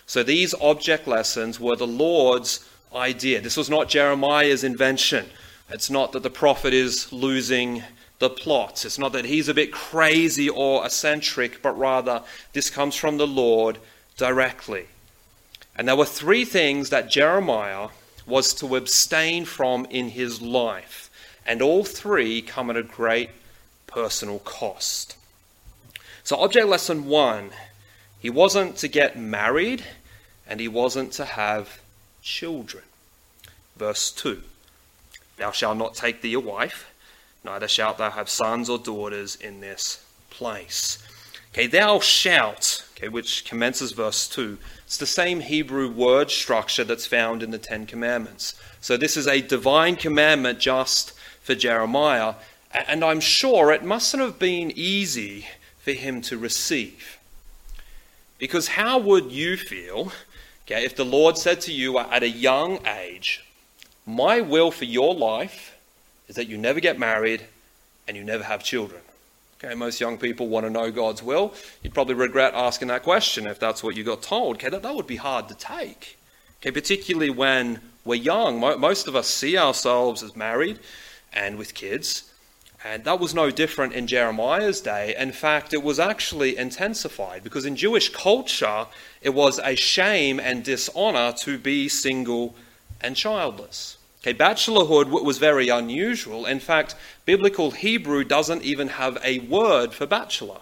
So 0.08 0.24
these 0.24 0.56
object 0.56 1.08
lessons 1.08 1.60
were 1.60 1.75
the 1.75 1.86
Lord's 1.86 2.68
idea. 2.96 3.39
This 3.39 3.56
was 3.56 3.70
not 3.70 3.88
Jeremiah's 3.88 4.63
invention. 4.63 5.27
It's 5.70 5.91
not 5.91 6.12
that 6.13 6.24
the 6.24 6.32
prophet 6.32 6.74
is 6.74 7.13
losing 7.13 7.84
the 8.18 8.32
plot. 8.32 8.84
It's 8.84 8.98
not 8.98 9.13
that 9.13 9.25
he's 9.25 9.48
a 9.48 9.53
bit 9.53 9.72
crazy 9.72 10.50
or 10.50 10.84
eccentric, 10.84 11.62
but 11.62 11.77
rather 11.77 12.24
this 12.51 12.72
comes 12.72 12.96
from 12.96 13.18
the 13.18 13.27
Lord 13.27 13.77
directly. 14.18 14.88
And 15.75 15.88
there 15.88 15.96
were 15.96 16.06
three 16.06 16.46
things 16.46 16.90
that 16.90 17.10
Jeremiah 17.10 17.90
was 18.25 18.54
to 18.56 18.75
abstain 18.75 19.46
from 19.46 19.86
in 19.86 20.10
his 20.10 20.42
life. 20.42 21.10
And 21.46 21.62
all 21.62 21.84
three 21.84 22.42
come 22.42 22.70
at 22.70 22.78
a 22.78 22.84
great 22.84 23.30
personal 23.88 24.40
cost. 24.40 25.16
So, 26.24 26.38
object 26.38 26.68
lesson 26.68 27.08
one 27.08 27.51
he 28.20 28.30
wasn't 28.30 28.78
to 28.78 28.88
get 28.88 29.18
married 29.18 29.84
and 30.48 30.60
he 30.60 30.68
wasn't 30.68 31.12
to 31.13 31.25
have 31.25 31.82
children. 32.22 32.84
Verse 33.75 34.12
2 34.12 34.42
Thou 35.38 35.51
shalt 35.51 35.78
not 35.78 35.96
take 35.96 36.22
thee 36.22 36.34
a 36.34 36.40
wife, 36.40 36.92
neither 37.44 37.68
shalt 37.68 37.98
thou 37.98 38.12
have 38.12 38.30
sons 38.30 38.70
or 38.70 38.78
daughters 38.78 39.36
in 39.36 39.60
this 39.60 40.06
place. 40.30 41.00
Okay, 41.51 41.68
thou 41.68 42.00
shalt, 42.00 42.86
okay, 43.01 43.10
which 43.10 43.46
commences 43.46 43.93
verse 43.93 44.27
2. 44.27 44.60
It's 44.86 44.98
the 44.98 45.08
same 45.08 45.39
Hebrew 45.39 45.89
word 45.89 46.29
structure 46.29 46.84
that's 46.84 47.08
found 47.08 47.41
in 47.41 47.50
the 47.50 47.58
Ten 47.58 47.88
Commandments. 47.88 48.53
So 48.79 48.96
this 48.96 49.17
is 49.17 49.27
a 49.27 49.41
divine 49.41 49.96
commandment 49.96 50.60
just 50.60 51.13
for 51.41 51.55
Jeremiah, 51.55 52.36
and 52.72 53.03
I'm 53.03 53.20
sure 53.20 53.72
it 53.72 53.84
mustn't 53.84 54.22
have 54.22 54.38
been 54.38 54.72
easy 54.75 55.48
for 55.79 55.93
him 55.93 56.22
to 56.22 56.38
receive. 56.38 57.17
Because 58.38 58.70
how 58.70 59.00
would 59.00 59.31
you 59.31 59.58
feel 59.58 60.12
okay, 60.67 60.86
if 60.86 60.96
the 60.96 61.03
Lord 61.03 61.38
said 61.38 61.60
to 61.62 61.74
you 61.74 61.98
at 61.98 62.22
a 62.22 62.29
young 62.29 62.86
age, 62.86 63.43
My 64.05 64.41
will 64.41 64.70
for 64.70 64.86
your 64.86 65.15
life 65.15 65.75
is 66.27 66.36
that 66.36 66.48
you 66.48 66.58
never 66.58 66.79
get 66.79 67.00
married 67.00 67.46
and 68.08 68.15
you 68.15 68.24
never 68.24 68.43
have 68.43 68.63
children? 68.63 69.01
Okay, 69.63 69.75
most 69.75 70.01
young 70.01 70.18
people 70.18 70.48
want 70.48 70.65
to 70.65 70.72
know 70.72 70.89
God's 70.89 71.22
will. 71.22 71.53
You'd 71.84 71.94
probably 71.94 72.15
regret 72.15 72.53
asking 72.56 72.88
that 72.88 73.03
question 73.03 73.46
if 73.46 73.60
that's 73.60 73.84
what 73.84 73.96
you 73.96 74.03
got 74.03 74.24
told. 74.24 74.56
Okay, 74.56 74.70
that, 74.70 74.82
that 74.82 74.96
would 74.96 75.06
be 75.06 75.18
hard 75.18 75.48
to 75.50 75.53
take. 75.53 76.18
Okay, 76.62 76.72
particularly 76.72 77.30
when 77.30 77.80
we're 78.03 78.15
young. 78.15 78.60
Most 78.60 79.08
of 79.08 79.15
us 79.15 79.27
see 79.27 79.58
ourselves 79.60 80.24
as 80.24 80.36
married 80.36 80.80
and 81.32 81.60
with 81.60 81.75
kids. 81.75 82.32
And 82.84 83.03
that 83.03 83.20
was 83.20 83.36
no 83.36 83.51
different 83.51 83.94
in 83.94 84.08
Jeremiah's 84.08 84.82
day. 84.82 85.13
In 85.15 85.32
fact, 85.32 85.74
it 85.75 85.84
was 85.84 86.00
actually 86.00 86.58
intensified 86.58 87.44
because 87.44 87.65
in 87.65 87.75
Jewish 87.75 88.10
culture, 88.10 88.88
it 89.22 89.36
was 89.36 89.60
a 89.60 89.75
shame 89.75 90.39
and 90.39 90.63
dishonor 90.63 91.34
to 91.34 91.60
be 91.60 91.88
single 91.88 92.56
and 93.00 93.15
childless. 93.15 93.98
Okay, 94.22 94.38
bachelorhood 94.38 95.10
was 95.10 95.40
very 95.40 95.70
unusual. 95.70 96.46
In 96.46 96.60
fact, 96.60 96.96
biblical 97.25 97.72
Hebrew 97.72 98.24
doesn't 98.24 98.63
even 98.63 98.90
have 98.90 99.18
a 99.24 99.40
word 99.40 99.94
for 99.94 100.06
bachelor. 100.06 100.60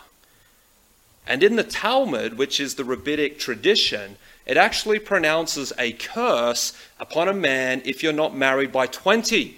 And 1.28 1.44
in 1.44 1.58
the 1.58 1.63
Talmud, 1.63 2.38
which 2.38 2.60
is 2.60 2.75
the 2.75 2.86
rabbinic 2.86 3.38
tradition, 3.38 4.16
it 4.46 4.56
actually 4.56 4.98
pronounces 4.98 5.74
a 5.78 5.92
curse 5.92 6.74
upon 7.00 7.28
a 7.28 7.34
man 7.34 7.82
if 7.84 8.01
you're 8.01 8.13
not 8.13 8.36
married 8.36 8.72
by 8.72 8.88
20. 8.88 9.58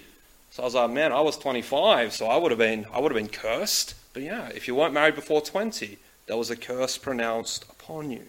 So 0.50 0.62
I 0.62 0.66
was 0.66 0.74
like, 0.74 0.90
man, 0.90 1.12
I 1.12 1.20
was 1.20 1.38
25, 1.38 2.12
so 2.12 2.26
I 2.26 2.36
would 2.36 2.50
have 2.50 2.58
been, 2.58 2.84
I 2.92 3.00
would 3.00 3.10
have 3.12 3.16
been 3.16 3.32
cursed. 3.32 3.94
But 4.12 4.22
yeah, 4.22 4.48
if 4.48 4.68
you 4.68 4.74
weren't 4.74 4.92
married 4.92 5.14
before 5.14 5.40
20, 5.40 5.96
there 6.26 6.36
was 6.36 6.50
a 6.50 6.56
curse 6.56 6.98
pronounced 6.98 7.64
upon 7.70 8.10
you. 8.10 8.22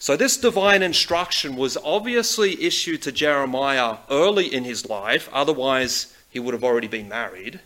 So, 0.00 0.16
this 0.16 0.38
divine 0.38 0.82
instruction 0.82 1.56
was 1.56 1.76
obviously 1.76 2.64
issued 2.64 3.02
to 3.02 3.12
Jeremiah 3.12 3.98
early 4.10 4.46
in 4.46 4.64
his 4.64 4.88
life, 4.88 5.28
otherwise, 5.30 6.16
he 6.30 6.40
would 6.40 6.54
have 6.54 6.64
already 6.64 6.88
been 6.88 7.06
married. 7.06 7.60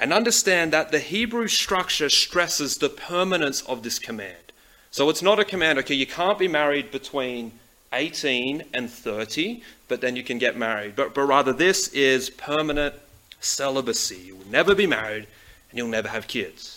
And 0.00 0.14
understand 0.14 0.72
that 0.72 0.92
the 0.92 0.98
Hebrew 0.98 1.46
structure 1.46 2.08
stresses 2.08 2.78
the 2.78 2.88
permanence 2.88 3.60
of 3.60 3.82
this 3.82 3.98
command. 3.98 4.50
So, 4.90 5.10
it's 5.10 5.20
not 5.20 5.38
a 5.38 5.44
command, 5.44 5.78
okay, 5.80 5.94
you 5.94 6.06
can't 6.06 6.38
be 6.38 6.48
married 6.48 6.90
between 6.90 7.52
18 7.92 8.64
and 8.72 8.88
30, 8.90 9.62
but 9.88 10.00
then 10.00 10.16
you 10.16 10.24
can 10.24 10.38
get 10.38 10.56
married. 10.56 10.96
But, 10.96 11.12
but 11.12 11.26
rather, 11.26 11.52
this 11.52 11.88
is 11.88 12.30
permanent 12.30 12.94
celibacy. 13.40 14.16
You 14.16 14.36
will 14.36 14.48
never 14.48 14.74
be 14.74 14.86
married 14.86 15.26
and 15.68 15.76
you'll 15.76 15.88
never 15.88 16.08
have 16.08 16.28
kids. 16.28 16.75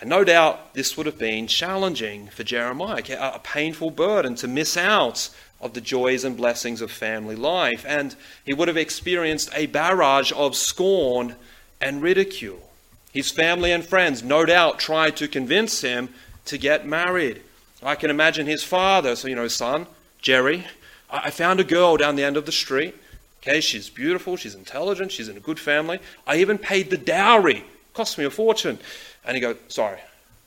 And 0.00 0.10
no 0.10 0.24
doubt 0.24 0.74
this 0.74 0.96
would 0.96 1.06
have 1.06 1.18
been 1.18 1.46
challenging 1.46 2.28
for 2.28 2.44
Jeremiah, 2.44 3.02
a 3.18 3.38
painful 3.38 3.90
burden 3.90 4.34
to 4.36 4.48
miss 4.48 4.76
out 4.76 5.30
of 5.60 5.72
the 5.72 5.80
joys 5.80 6.22
and 6.22 6.36
blessings 6.36 6.82
of 6.82 6.90
family 6.90 7.34
life. 7.34 7.84
And 7.88 8.14
he 8.44 8.52
would 8.52 8.68
have 8.68 8.76
experienced 8.76 9.50
a 9.54 9.66
barrage 9.66 10.32
of 10.36 10.54
scorn 10.54 11.36
and 11.80 12.02
ridicule. 12.02 12.70
His 13.12 13.30
family 13.30 13.72
and 13.72 13.84
friends, 13.84 14.22
no 14.22 14.44
doubt, 14.44 14.78
tried 14.78 15.16
to 15.16 15.28
convince 15.28 15.80
him 15.80 16.10
to 16.44 16.58
get 16.58 16.86
married. 16.86 17.42
I 17.82 17.94
can 17.94 18.10
imagine 18.10 18.46
his 18.46 18.62
father, 18.62 19.16
so, 19.16 19.28
you 19.28 19.34
know, 19.34 19.48
son, 19.48 19.86
Jerry, 20.20 20.66
I 21.08 21.30
found 21.30 21.60
a 21.60 21.64
girl 21.64 21.96
down 21.96 22.16
the 22.16 22.24
end 22.24 22.36
of 22.36 22.46
the 22.46 22.52
street. 22.52 22.94
Okay, 23.42 23.60
she's 23.60 23.88
beautiful, 23.88 24.36
she's 24.36 24.54
intelligent, 24.54 25.12
she's 25.12 25.28
in 25.28 25.36
a 25.36 25.40
good 25.40 25.60
family. 25.60 26.00
I 26.26 26.36
even 26.36 26.58
paid 26.58 26.90
the 26.90 26.96
dowry. 26.96 27.64
Cost 27.94 28.18
me 28.18 28.24
a 28.24 28.30
fortune. 28.30 28.78
And 29.26 29.34
he 29.34 29.40
goes, 29.40 29.56
Sorry, 29.68 29.98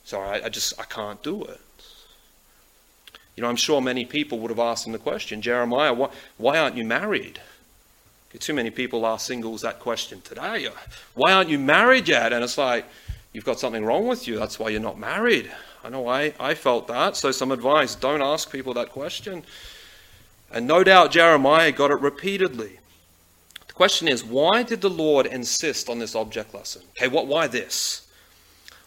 sorry, 0.04 0.42
I, 0.42 0.46
I 0.46 0.50
just, 0.50 0.80
I 0.80 0.84
can't 0.84 1.22
do 1.22 1.44
it. 1.44 1.60
You 3.36 3.44
know, 3.44 3.50
I'm 3.50 3.56
sure 3.56 3.82
many 3.82 4.06
people 4.06 4.40
would 4.40 4.50
have 4.50 4.60
asked 4.60 4.86
him 4.86 4.92
the 4.92 5.00
question, 5.00 5.42
Jeremiah, 5.42 5.94
why, 5.94 6.10
why 6.38 6.58
aren't 6.58 6.76
you 6.76 6.84
married? 6.84 7.40
Too 8.38 8.54
many 8.54 8.70
people 8.70 9.08
ask 9.08 9.26
singles 9.26 9.62
that 9.62 9.80
question 9.80 10.22
today. 10.22 10.68
Why 11.16 11.32
aren't 11.34 11.50
you 11.50 11.58
married 11.58 12.08
yet? 12.08 12.32
And 12.32 12.44
it's 12.44 12.58
like, 12.58 12.86
you've 13.34 13.46
got 13.46 13.60
something 13.60 13.84
wrong 13.84 14.08
with 14.08 14.28
you. 14.28 14.38
That's 14.38 14.60
why 14.60 14.70
you're 14.70 14.82
not 14.82 15.00
married. 15.00 15.50
I 15.84 15.90
know 15.90 16.08
I, 16.08 16.34
I 16.40 16.54
felt 16.54 16.88
that. 16.90 17.16
So, 17.16 17.32
some 17.32 17.52
advice 17.52 17.96
don't 17.96 18.22
ask 18.22 18.52
people 18.52 18.74
that 18.76 18.90
question. 18.90 19.44
And 20.52 20.68
no 20.68 20.84
doubt 20.84 21.12
Jeremiah 21.12 21.72
got 21.72 21.92
it 21.92 22.02
repeatedly. 22.02 22.80
The 23.68 23.74
question 23.74 24.08
is, 24.08 24.24
why 24.24 24.64
did 24.64 24.82
the 24.82 24.90
Lord 24.90 25.26
insist 25.26 25.90
on 25.90 26.00
this 26.00 26.14
object 26.14 26.54
lesson? 26.54 26.82
Okay, 26.98 27.08
what, 27.08 27.28
why 27.28 27.48
this? 27.48 28.09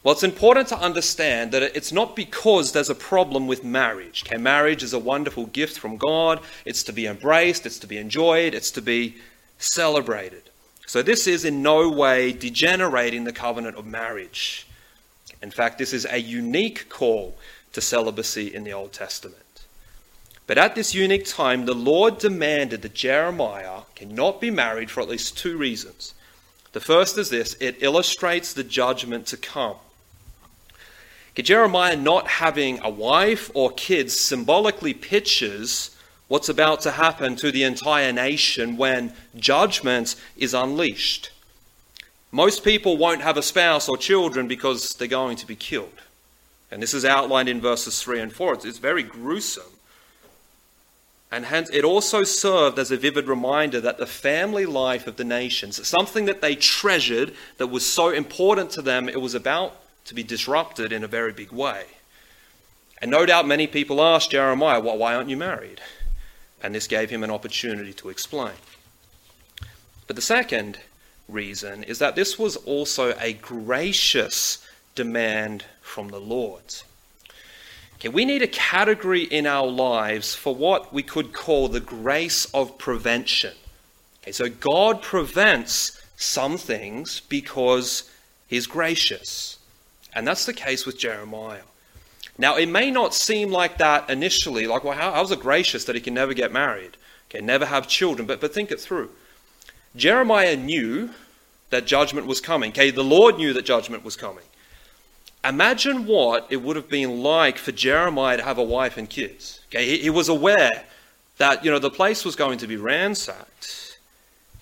Well, 0.02 0.12
it's 0.12 0.24
important 0.24 0.66
to 0.68 0.78
understand 0.78 1.52
that 1.52 1.62
it's 1.62 1.92
not 1.92 2.16
because 2.16 2.72
there's 2.72 2.90
a 2.90 2.94
problem 2.94 3.46
with 3.46 3.62
marriage. 3.62 4.24
Okay, 4.26 4.36
marriage 4.36 4.82
is 4.82 4.92
a 4.92 4.98
wonderful 4.98 5.46
gift 5.46 5.78
from 5.78 5.96
God. 5.96 6.40
It's 6.64 6.82
to 6.84 6.92
be 6.92 7.06
embraced, 7.06 7.66
it's 7.66 7.78
to 7.80 7.86
be 7.86 7.98
enjoyed, 7.98 8.52
it's 8.52 8.72
to 8.72 8.82
be 8.82 9.16
celebrated. 9.58 10.50
So, 10.86 11.02
this 11.02 11.28
is 11.28 11.44
in 11.44 11.62
no 11.62 11.88
way 11.88 12.32
degenerating 12.32 13.24
the 13.24 13.32
covenant 13.32 13.76
of 13.76 13.86
marriage. 13.86 14.66
In 15.40 15.52
fact, 15.52 15.78
this 15.78 15.92
is 15.92 16.04
a 16.10 16.18
unique 16.18 16.88
call 16.88 17.36
to 17.72 17.80
celibacy 17.80 18.52
in 18.52 18.64
the 18.64 18.72
Old 18.72 18.92
Testament. 18.92 19.64
But 20.48 20.58
at 20.58 20.74
this 20.74 20.94
unique 20.94 21.26
time, 21.26 21.64
the 21.64 21.74
Lord 21.74 22.18
demanded 22.18 22.82
that 22.82 22.94
Jeremiah 22.94 23.82
cannot 23.94 24.40
be 24.40 24.50
married 24.50 24.90
for 24.90 25.00
at 25.00 25.08
least 25.08 25.38
two 25.38 25.56
reasons. 25.56 26.14
The 26.72 26.80
first 26.80 27.16
is 27.16 27.30
this 27.30 27.54
it 27.60 27.82
illustrates 27.82 28.52
the 28.52 28.64
judgment 28.64 29.26
to 29.28 29.36
come. 29.36 29.76
Jeremiah 31.40 31.96
not 31.96 32.28
having 32.28 32.80
a 32.82 32.90
wife 32.90 33.50
or 33.54 33.70
kids 33.70 34.18
symbolically 34.18 34.92
pictures 34.92 35.96
what's 36.28 36.48
about 36.48 36.80
to 36.80 36.90
happen 36.90 37.36
to 37.36 37.50
the 37.50 37.62
entire 37.62 38.12
nation 38.12 38.76
when 38.76 39.14
judgment 39.36 40.14
is 40.36 40.52
unleashed. 40.52 41.30
Most 42.30 42.64
people 42.64 42.96
won't 42.96 43.20
have 43.20 43.36
a 43.36 43.42
spouse 43.42 43.88
or 43.88 43.96
children 43.96 44.48
because 44.48 44.94
they're 44.94 45.08
going 45.08 45.36
to 45.36 45.46
be 45.46 45.56
killed. 45.56 45.92
And 46.70 46.82
this 46.82 46.94
is 46.94 47.04
outlined 47.04 47.50
in 47.50 47.60
verses 47.60 48.02
3 48.02 48.20
and 48.20 48.32
4. 48.32 48.54
It's 48.64 48.78
very 48.78 49.02
gruesome. 49.02 49.64
And 51.30 51.46
hence, 51.46 51.68
it 51.70 51.84
also 51.84 52.24
served 52.24 52.78
as 52.78 52.90
a 52.90 52.96
vivid 52.96 53.26
reminder 53.26 53.80
that 53.80 53.98
the 53.98 54.06
family 54.06 54.64
life 54.64 55.06
of 55.06 55.16
the 55.16 55.24
nations, 55.24 55.86
something 55.86 56.24
that 56.24 56.40
they 56.40 56.54
treasured, 56.54 57.34
that 57.58 57.66
was 57.66 57.84
so 57.84 58.08
important 58.08 58.70
to 58.70 58.82
them, 58.82 59.08
it 59.08 59.20
was 59.20 59.34
about 59.34 59.81
to 60.04 60.14
be 60.14 60.22
disrupted 60.22 60.92
in 60.92 61.04
a 61.04 61.08
very 61.08 61.32
big 61.32 61.52
way. 61.52 61.84
And 63.00 63.10
no 63.10 63.26
doubt 63.26 63.46
many 63.46 63.66
people 63.66 64.00
asked 64.00 64.30
Jeremiah, 64.30 64.80
well, 64.80 64.98
why 64.98 65.14
aren't 65.14 65.30
you 65.30 65.36
married? 65.36 65.80
And 66.62 66.74
this 66.74 66.86
gave 66.86 67.10
him 67.10 67.24
an 67.24 67.30
opportunity 67.30 67.92
to 67.94 68.08
explain. 68.08 68.54
But 70.06 70.16
the 70.16 70.22
second 70.22 70.78
reason 71.28 71.82
is 71.84 71.98
that 71.98 72.16
this 72.16 72.38
was 72.38 72.56
also 72.56 73.14
a 73.18 73.32
gracious 73.32 74.64
demand 74.94 75.64
from 75.80 76.08
the 76.08 76.20
Lord. 76.20 76.62
Okay, 77.96 78.08
we 78.08 78.24
need 78.24 78.42
a 78.42 78.48
category 78.48 79.22
in 79.22 79.46
our 79.46 79.66
lives 79.66 80.34
for 80.34 80.54
what 80.54 80.92
we 80.92 81.02
could 81.02 81.32
call 81.32 81.68
the 81.68 81.80
grace 81.80 82.44
of 82.46 82.78
prevention. 82.78 83.54
Okay, 84.22 84.32
so 84.32 84.48
God 84.48 85.02
prevents 85.02 86.00
some 86.16 86.56
things 86.56 87.20
because 87.20 88.10
He's 88.48 88.66
gracious. 88.66 89.58
And 90.14 90.26
that's 90.26 90.46
the 90.46 90.52
case 90.52 90.84
with 90.84 90.98
Jeremiah. 90.98 91.62
Now, 92.38 92.56
it 92.56 92.66
may 92.66 92.90
not 92.90 93.14
seem 93.14 93.50
like 93.50 93.78
that 93.78 94.08
initially, 94.08 94.66
like, 94.66 94.84
well, 94.84 94.96
how, 94.96 95.12
how's 95.12 95.30
it 95.30 95.40
gracious 95.40 95.84
that 95.84 95.94
he 95.94 96.00
can 96.00 96.14
never 96.14 96.34
get 96.34 96.52
married, 96.52 96.96
okay, 97.28 97.40
never 97.40 97.66
have 97.66 97.86
children, 97.86 98.26
but, 98.26 98.40
but 98.40 98.54
think 98.54 98.70
it 98.70 98.80
through. 98.80 99.10
Jeremiah 99.94 100.56
knew 100.56 101.10
that 101.70 101.86
judgment 101.86 102.26
was 102.26 102.40
coming, 102.40 102.70
okay, 102.70 102.90
the 102.90 103.04
Lord 103.04 103.36
knew 103.36 103.52
that 103.52 103.64
judgment 103.64 104.04
was 104.04 104.16
coming. 104.16 104.44
Imagine 105.44 106.06
what 106.06 106.46
it 106.50 106.62
would 106.62 106.76
have 106.76 106.88
been 106.88 107.22
like 107.22 107.58
for 107.58 107.72
Jeremiah 107.72 108.36
to 108.36 108.44
have 108.44 108.58
a 108.58 108.62
wife 108.62 108.96
and 108.96 109.10
kids. 109.10 109.60
Okay, 109.66 109.86
he, 109.86 109.98
he 109.98 110.10
was 110.10 110.28
aware 110.28 110.84
that, 111.38 111.64
you 111.64 111.70
know, 111.70 111.78
the 111.78 111.90
place 111.90 112.24
was 112.24 112.36
going 112.36 112.58
to 112.58 112.66
be 112.66 112.76
ransacked. 112.76 113.91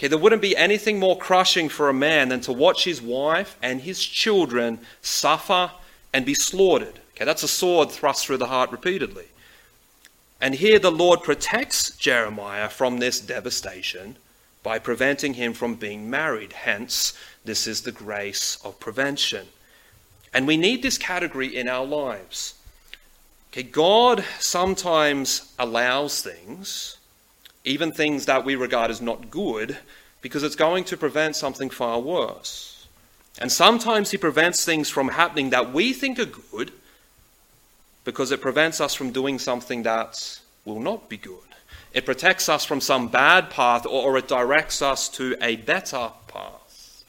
Okay, 0.00 0.08
there 0.08 0.16
wouldn't 0.16 0.40
be 0.40 0.56
anything 0.56 0.98
more 0.98 1.18
crushing 1.18 1.68
for 1.68 1.90
a 1.90 1.92
man 1.92 2.30
than 2.30 2.40
to 2.40 2.54
watch 2.54 2.84
his 2.84 3.02
wife 3.02 3.58
and 3.62 3.82
his 3.82 4.02
children 4.02 4.80
suffer 5.02 5.72
and 6.14 6.24
be 6.24 6.32
slaughtered. 6.32 7.00
Okay, 7.10 7.26
that's 7.26 7.42
a 7.42 7.48
sword 7.48 7.90
thrust 7.90 8.24
through 8.24 8.38
the 8.38 8.46
heart 8.46 8.72
repeatedly. 8.72 9.26
And 10.40 10.54
here 10.54 10.78
the 10.78 10.90
Lord 10.90 11.22
protects 11.22 11.94
Jeremiah 11.98 12.70
from 12.70 12.96
this 12.96 13.20
devastation 13.20 14.16
by 14.62 14.78
preventing 14.78 15.34
him 15.34 15.52
from 15.52 15.74
being 15.74 16.08
married. 16.08 16.54
Hence, 16.54 17.12
this 17.44 17.66
is 17.66 17.82
the 17.82 17.92
grace 17.92 18.56
of 18.64 18.80
prevention. 18.80 19.48
And 20.32 20.46
we 20.46 20.56
need 20.56 20.80
this 20.82 20.96
category 20.96 21.54
in 21.54 21.68
our 21.68 21.84
lives. 21.84 22.54
Okay, 23.52 23.64
God 23.64 24.24
sometimes 24.38 25.52
allows 25.58 26.22
things 26.22 26.96
even 27.64 27.92
things 27.92 28.26
that 28.26 28.44
we 28.44 28.54
regard 28.54 28.90
as 28.90 29.00
not 29.00 29.30
good, 29.30 29.78
because 30.22 30.42
it's 30.42 30.56
going 30.56 30.84
to 30.84 30.96
prevent 30.96 31.36
something 31.36 31.70
far 31.70 32.00
worse. 32.00 32.86
And 33.38 33.50
sometimes 33.50 34.10
He 34.10 34.18
prevents 34.18 34.64
things 34.64 34.90
from 34.90 35.08
happening 35.08 35.50
that 35.50 35.72
we 35.72 35.92
think 35.92 36.18
are 36.18 36.26
good 36.26 36.72
because 38.04 38.32
it 38.32 38.40
prevents 38.40 38.80
us 38.80 38.94
from 38.94 39.12
doing 39.12 39.38
something 39.38 39.82
that 39.84 40.40
will 40.64 40.80
not 40.80 41.08
be 41.08 41.16
good. 41.16 41.38
It 41.92 42.06
protects 42.06 42.48
us 42.48 42.64
from 42.64 42.80
some 42.80 43.08
bad 43.08 43.50
path 43.50 43.86
or, 43.86 44.16
it 44.16 44.28
directs 44.28 44.80
us 44.80 45.08
to 45.10 45.36
a 45.40 45.56
better 45.56 46.10
path. 46.28 47.04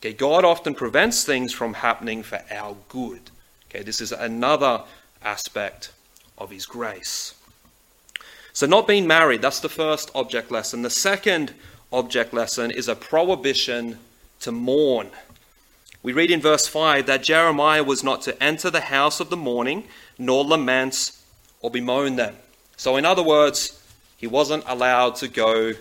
Okay, 0.00 0.14
God 0.14 0.44
often 0.44 0.74
prevents 0.74 1.24
things 1.24 1.52
from 1.52 1.74
happening 1.74 2.22
for 2.22 2.40
our 2.50 2.76
good. 2.88 3.30
Okay, 3.68 3.82
this 3.82 4.00
is 4.00 4.12
another 4.12 4.82
aspect 5.22 5.92
of 6.38 6.50
his 6.50 6.64
grace. 6.64 7.34
So, 8.52 8.66
not 8.66 8.88
being 8.88 9.06
married, 9.06 9.42
that's 9.42 9.60
the 9.60 9.68
first 9.68 10.10
object 10.14 10.50
lesson. 10.50 10.82
The 10.82 10.90
second 10.90 11.54
object 11.92 12.32
lesson 12.32 12.70
is 12.70 12.88
a 12.88 12.96
prohibition 12.96 13.98
to 14.40 14.52
mourn. 14.52 15.10
We 16.02 16.12
read 16.12 16.30
in 16.30 16.40
verse 16.40 16.66
5 16.66 17.06
that 17.06 17.22
Jeremiah 17.22 17.84
was 17.84 18.02
not 18.02 18.22
to 18.22 18.42
enter 18.42 18.70
the 18.70 18.80
house 18.80 19.20
of 19.20 19.30
the 19.30 19.36
mourning, 19.36 19.84
nor 20.18 20.44
lament 20.44 21.12
or 21.60 21.70
bemoan 21.70 22.16
them. 22.16 22.36
So, 22.76 22.96
in 22.96 23.04
other 23.04 23.22
words, 23.22 23.78
he 24.16 24.26
wasn't 24.26 24.64
allowed 24.66 25.16
to 25.16 25.28
go 25.28 25.74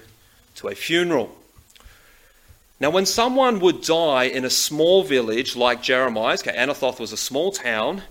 to 0.56 0.68
a 0.68 0.76
funeral. 0.76 1.36
Now, 2.82 2.90
when 2.90 3.06
someone 3.06 3.60
would 3.60 3.82
die 3.82 4.26
in 4.26 4.46
a 4.46 4.50
small 4.50 5.04
village 5.04 5.56
like 5.56 5.82
Jeremiah's, 5.82 6.42
okay, 6.42 6.58
Anathoth 6.58 7.00
was 7.00 7.12
a 7.12 7.18
small 7.18 7.52
town, 7.52 8.04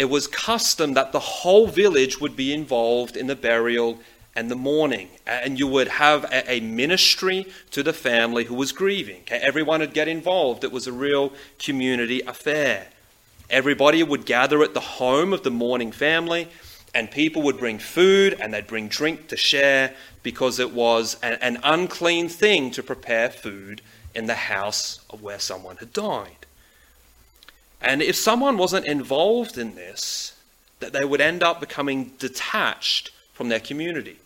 it 0.00 0.08
was 0.08 0.26
custom 0.26 0.94
that 0.94 1.12
the 1.12 1.20
whole 1.20 1.66
village 1.66 2.22
would 2.22 2.34
be 2.34 2.54
involved 2.54 3.18
in 3.18 3.26
the 3.26 3.36
burial 3.36 3.98
and 4.34 4.50
the 4.50 4.56
mourning. 4.56 5.10
And 5.26 5.58
you 5.58 5.66
would 5.66 5.88
have 5.88 6.24
a, 6.32 6.58
ministry 6.60 7.44
to 7.72 7.82
the 7.82 7.92
family 7.92 8.44
who 8.44 8.54
was 8.54 8.72
grieving. 8.72 9.24
Everyone 9.28 9.80
would 9.80 9.92
get 9.92 10.08
involved. 10.08 10.64
It 10.64 10.72
was 10.72 10.86
a 10.86 10.92
real 10.92 11.34
community 11.58 12.22
affair. 12.22 12.86
Everybody 13.50 14.02
would 14.02 14.24
gather 14.24 14.62
at 14.62 14.72
the 14.72 14.80
home 14.80 15.34
of 15.34 15.42
the 15.42 15.50
mourning 15.50 15.92
family, 15.92 16.48
and 16.94 17.10
people 17.10 17.42
would 17.42 17.58
bring 17.58 17.78
food 17.78 18.38
and 18.40 18.54
they'd 18.54 18.66
bring 18.66 18.88
drink 18.88 19.28
to 19.28 19.36
share 19.36 19.94
because 20.22 20.58
it 20.58 20.72
was 20.72 21.18
an 21.22 21.58
unclean 21.62 22.30
thing 22.30 22.70
to 22.70 22.82
prepare 22.82 23.28
food 23.28 23.82
in 24.14 24.24
the 24.24 24.34
house 24.34 25.00
of 25.10 25.20
where 25.20 25.38
someone 25.38 25.76
had 25.76 25.92
died. 25.92 26.39
And 27.80 28.02
if 28.02 28.16
someone 28.16 28.58
wasn't 28.58 28.86
involved 28.86 29.56
in 29.56 29.74
this, 29.74 30.34
that 30.80 30.92
they 30.92 31.04
would 31.04 31.20
end 31.20 31.42
up 31.42 31.60
becoming 31.60 32.12
detached 32.18 33.10
from 33.32 33.48
their 33.48 33.60
community. 33.60 34.16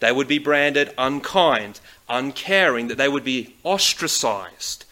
They 0.00 0.12
would 0.12 0.28
be 0.28 0.38
branded 0.38 0.92
unkind, 0.98 1.80
uncaring, 2.08 2.88
that 2.88 2.98
they 2.98 3.08
would 3.08 3.24
be 3.24 3.54
ostracized. 3.64 4.84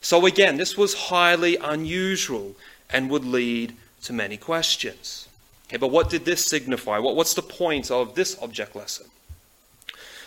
So, 0.00 0.24
again, 0.26 0.56
this 0.56 0.76
was 0.76 0.94
highly 0.94 1.56
unusual 1.56 2.54
and 2.90 3.10
would 3.10 3.24
lead 3.24 3.74
to 4.02 4.12
many 4.12 4.36
questions. 4.36 5.28
Okay, 5.68 5.78
but 5.78 5.90
what 5.90 6.10
did 6.10 6.24
this 6.24 6.44
signify? 6.44 6.98
What, 6.98 7.16
what's 7.16 7.34
the 7.34 7.42
point 7.42 7.90
of 7.90 8.14
this 8.14 8.40
object 8.40 8.76
lesson? 8.76 9.06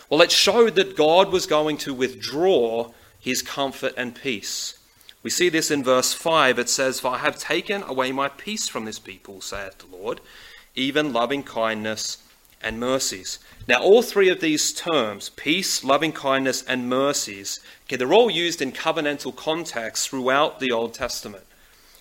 Well, 0.09 0.21
it 0.21 0.31
showed 0.31 0.75
that 0.75 0.97
God 0.97 1.31
was 1.31 1.45
going 1.45 1.77
to 1.77 1.93
withdraw 1.93 2.91
his 3.19 3.41
comfort 3.41 3.93
and 3.95 4.15
peace. 4.15 4.78
We 5.21 5.29
see 5.29 5.49
this 5.49 5.69
in 5.69 5.83
verse 5.83 6.13
5. 6.13 6.59
It 6.59 6.69
says, 6.69 6.99
For 6.99 7.09
I 7.09 7.17
have 7.17 7.37
taken 7.37 7.83
away 7.83 8.11
my 8.11 8.29
peace 8.29 8.69
from 8.69 8.85
this 8.85 8.99
people, 8.99 9.41
saith 9.41 9.77
the 9.79 9.95
Lord, 9.95 10.21
even 10.75 11.11
loving 11.11 11.43
kindness 11.43 12.19
and 12.61 12.79
mercies. 12.79 13.39
Now, 13.67 13.81
all 13.81 14.01
three 14.01 14.29
of 14.29 14.39
these 14.39 14.73
terms, 14.73 15.29
peace, 15.29 15.83
loving 15.83 16.11
kindness, 16.11 16.63
and 16.63 16.89
mercies, 16.89 17.59
okay, 17.85 17.95
they're 17.95 18.13
all 18.13 18.31
used 18.31 18.61
in 18.61 18.71
covenantal 18.71 19.35
context 19.35 20.09
throughout 20.09 20.59
the 20.59 20.71
Old 20.71 20.93
Testament. 20.93 21.45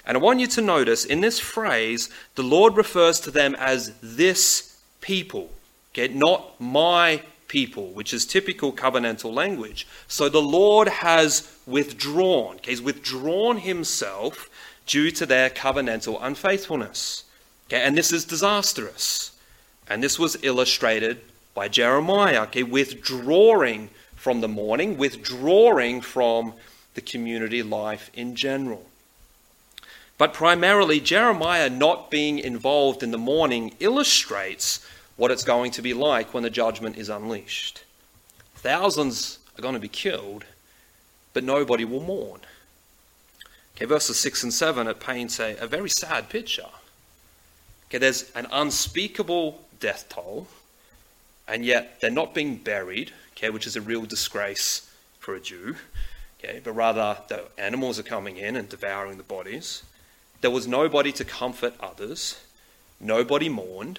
And 0.07 0.17
I 0.17 0.21
want 0.21 0.41
you 0.41 0.47
to 0.47 0.63
notice 0.63 1.05
in 1.05 1.21
this 1.21 1.39
phrase, 1.39 2.09
the 2.35 2.43
Lord 2.43 2.77
refers 2.77 3.21
to 3.21 3.31
them 3.31 3.55
as 3.57 3.93
this 4.03 4.81
people, 5.01 5.51
okay, 5.93 6.09
not 6.09 6.59
my 6.61 7.23
people, 7.49 7.89
which 7.91 8.13
is 8.13 8.25
typical 8.25 8.73
covenantal 8.73 9.33
language. 9.33 9.87
So 10.07 10.29
the 10.29 10.43
Lord 10.43 10.89
has 10.89 11.51
withdrawn, 11.67 12.57
okay, 12.57 12.71
he's 12.73 12.83
withdrawn 12.83 13.59
himself 13.59 14.49
due 14.87 15.11
to 15.13 15.27
their 15.27 15.51
covenantal 15.51 16.19
unfaithfulness. 16.21 17.25
Okay, 17.67 17.83
and 17.83 17.97
this 17.97 18.13
is 18.13 18.25
disastrous. 18.25 19.33
And 19.89 20.03
this 20.03 20.19
was 20.19 20.43
illustrated 20.43 21.21
by 21.55 21.69
Jeremiah, 21.69 22.43
okay, 22.43 22.63
withdrawing 22.63 23.91
from 24.15 24.41
the 24.41 24.49
mourning, 24.49 24.97
withdrawing 24.97 26.01
from 26.01 26.53
the 26.95 27.01
community 27.01 27.63
life 27.63 28.11
in 28.15 28.35
general. 28.35 28.87
But 30.19 30.35
primarily, 30.35 30.99
Jeremiah 30.99 31.71
not 31.71 32.11
being 32.11 32.39
involved 32.39 33.03
in 33.03 33.13
the 33.13 33.19
mourning 33.19 33.75
illustrates 33.79 34.85
what 35.19 35.33
it's 35.33 35.45
going 35.45 35.73
to 35.73 35.83
be 35.83 35.93
like 35.93 36.33
when 36.33 36.45
the 36.45 36.49
judgment 36.49 36.97
is 36.97 37.11
unleashed. 37.11 37.85
Thousands 38.55 39.41
are 39.59 39.63
going 39.63 39.75
to 39.75 39.81
be 39.81 39.89
killed, 39.89 40.45
but 41.35 41.45
nobody 41.45 41.85
will 41.85 42.01
mourn. 42.01 42.41
Okay, 43.77 43.85
verses 43.85 44.19
6 44.19 44.45
and 44.45 44.55
7, 44.55 44.87
it 44.87 45.01
paints 45.01 45.39
a, 45.39 45.57
a 45.57 45.67
very 45.67 45.91
sad 45.91 46.29
picture. 46.29 46.71
Okay, 47.89 47.99
there's 47.99 48.31
an 48.33 48.47
unspeakable 48.53 49.61
death 49.81 50.07
toll, 50.09 50.47
and 51.47 51.65
yet 51.65 52.01
they're 52.01 52.11
not 52.11 52.33
being 52.33 52.57
buried, 52.57 53.13
okay, 53.33 53.51
which 53.51 53.67
is 53.67 53.77
a 53.77 53.81
real 53.81 54.05
disgrace 54.05 54.89
for 55.19 55.35
a 55.35 55.41
Jew. 55.41 55.77
Okay, 56.39 56.61
but 56.63 56.73
rather 56.73 57.19
the 57.29 57.45
animals 57.59 57.99
are 57.99 58.05
coming 58.05 58.37
in 58.37 58.55
and 58.55 58.69
devouring 58.69 59.17
the 59.17 59.25
bodies. 59.25 59.83
There 60.43 60.51
was 60.53 60.69
nobody 60.69 61.11
to 61.13 61.25
comfort 61.25 61.75
others. 61.81 62.41
Nobody 63.01 63.49
mourned. 63.49 63.99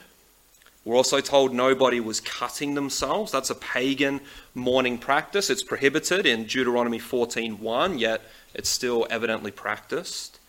We're 0.86 0.96
also 0.96 1.20
told 1.20 1.54
nobody 1.54 2.00
was 2.00 2.22
cutting 2.22 2.74
themselves. 2.74 3.32
That's 3.32 3.50
a 3.50 3.56
pagan 3.56 4.22
mourning 4.56 4.98
practice. 4.98 5.50
It's 5.50 5.64
prohibited 5.64 6.26
in 6.26 6.46
Deuteronomy 6.46 7.00
14:1, 7.00 8.00
yet 8.00 8.22
it's 8.54 8.70
still 8.70 9.06
evidently 9.10 9.52
practiced. 9.52 10.40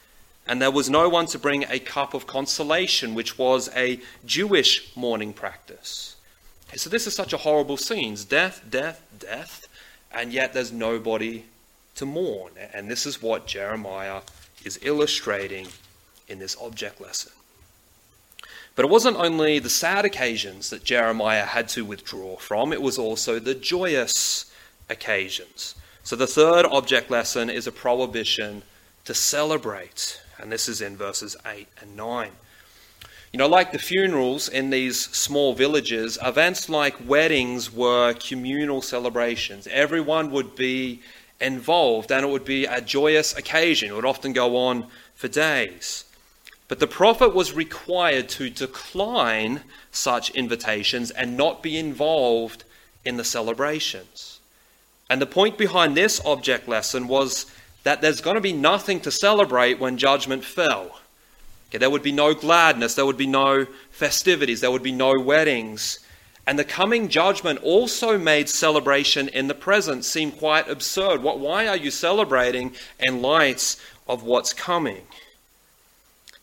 And 0.46 0.62
there 0.62 0.70
was 0.70 0.88
no 0.88 1.08
one 1.08 1.26
to 1.26 1.38
bring 1.38 1.64
a 1.64 1.78
cup 1.78 2.14
of 2.14 2.26
consolation, 2.26 3.14
which 3.14 3.38
was 3.38 3.68
a 3.74 4.00
Jewish 4.24 4.96
mourning 4.96 5.32
practice. 5.32 6.16
So 6.76 6.88
this 6.88 7.06
is 7.06 7.14
such 7.14 7.32
a 7.32 7.38
horrible 7.38 7.76
scene. 7.76 8.16
Death, 8.28 8.62
death, 8.68 9.02
death, 9.18 9.68
and 10.12 10.32
yet 10.32 10.52
there's 10.52 10.72
nobody 10.72 11.44
to 11.96 12.06
mourn. 12.06 12.52
And 12.72 12.88
this 12.90 13.06
is 13.06 13.20
what 13.20 13.46
Jeremiah 13.46 14.22
is 14.64 14.78
illustrating 14.82 15.68
in 16.28 16.38
this 16.38 16.56
object 16.60 17.00
lesson. 17.00 17.32
But 18.80 18.86
it 18.86 18.92
wasn't 18.92 19.18
only 19.18 19.58
the 19.58 19.68
sad 19.68 20.06
occasions 20.06 20.70
that 20.70 20.84
Jeremiah 20.84 21.44
had 21.44 21.68
to 21.68 21.84
withdraw 21.84 22.36
from, 22.36 22.72
it 22.72 22.80
was 22.80 22.96
also 22.96 23.38
the 23.38 23.54
joyous 23.54 24.50
occasions. 24.88 25.74
So 26.02 26.16
the 26.16 26.26
third 26.26 26.64
object 26.64 27.10
lesson 27.10 27.50
is 27.50 27.66
a 27.66 27.72
prohibition 27.72 28.62
to 29.04 29.12
celebrate, 29.12 30.22
and 30.38 30.50
this 30.50 30.66
is 30.66 30.80
in 30.80 30.96
verses 30.96 31.36
8 31.44 31.68
and 31.82 31.94
9. 31.94 32.30
You 33.34 33.38
know, 33.38 33.48
like 33.48 33.70
the 33.72 33.78
funerals 33.78 34.48
in 34.48 34.70
these 34.70 34.98
small 34.98 35.52
villages, 35.52 36.16
events 36.24 36.70
like 36.70 37.06
weddings 37.06 37.70
were 37.70 38.14
communal 38.14 38.80
celebrations. 38.80 39.66
Everyone 39.66 40.30
would 40.30 40.56
be 40.56 41.02
involved, 41.38 42.10
and 42.10 42.24
it 42.24 42.30
would 42.30 42.46
be 42.46 42.64
a 42.64 42.80
joyous 42.80 43.36
occasion. 43.36 43.90
It 43.90 43.94
would 43.94 44.06
often 44.06 44.32
go 44.32 44.56
on 44.56 44.86
for 45.14 45.28
days. 45.28 46.06
But 46.70 46.78
the 46.78 46.86
prophet 46.86 47.34
was 47.34 47.52
required 47.52 48.28
to 48.28 48.48
decline 48.48 49.62
such 49.90 50.30
invitations 50.30 51.10
and 51.10 51.36
not 51.36 51.64
be 51.64 51.76
involved 51.76 52.62
in 53.04 53.16
the 53.16 53.24
celebrations. 53.24 54.38
And 55.10 55.20
the 55.20 55.26
point 55.26 55.58
behind 55.58 55.96
this 55.96 56.24
object 56.24 56.68
lesson 56.68 57.08
was 57.08 57.46
that 57.82 58.00
there's 58.00 58.20
going 58.20 58.36
to 58.36 58.40
be 58.40 58.52
nothing 58.52 59.00
to 59.00 59.10
celebrate 59.10 59.80
when 59.80 59.98
judgment 59.98 60.44
fell. 60.44 61.00
Okay, 61.70 61.78
there 61.78 61.90
would 61.90 62.04
be 62.04 62.12
no 62.12 62.34
gladness, 62.34 62.94
there 62.94 63.06
would 63.06 63.16
be 63.16 63.26
no 63.26 63.66
festivities, 63.90 64.60
there 64.60 64.70
would 64.70 64.84
be 64.84 64.92
no 64.92 65.18
weddings. 65.18 65.98
And 66.46 66.56
the 66.56 66.64
coming 66.64 67.08
judgment 67.08 67.58
also 67.64 68.16
made 68.16 68.48
celebration 68.48 69.26
in 69.30 69.48
the 69.48 69.54
present 69.56 70.04
seem 70.04 70.30
quite 70.30 70.68
absurd. 70.68 71.20
What, 71.20 71.40
why 71.40 71.66
are 71.66 71.76
you 71.76 71.90
celebrating 71.90 72.76
in 73.00 73.22
light 73.22 73.74
of 74.06 74.22
what's 74.22 74.52
coming? 74.52 75.02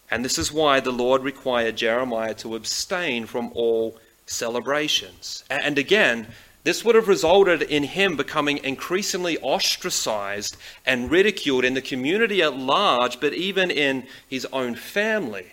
And 0.10 0.24
this 0.24 0.38
is 0.38 0.52
why 0.52 0.80
the 0.80 0.92
Lord 0.92 1.24
required 1.24 1.76
Jeremiah 1.78 2.34
to 2.36 2.56
abstain 2.56 3.26
from 3.26 3.52
all 3.54 3.98
celebrations. 4.26 5.44
And 5.50 5.78
again, 5.78 6.28
this 6.64 6.84
would 6.84 6.96
have 6.96 7.08
resulted 7.08 7.62
in 7.62 7.84
him 7.84 8.18
becoming 8.18 8.58
increasingly 8.58 9.38
ostracized 9.38 10.58
and 10.86 11.10
ridiculed 11.10 11.64
in 11.64 11.74
the 11.74 11.82
community 11.82 12.42
at 12.42 12.58
large, 12.58 13.20
but 13.20 13.34
even 13.34 13.72
in 13.72 14.06
his 14.28 14.46
own 14.52 14.76
family. 14.76 15.46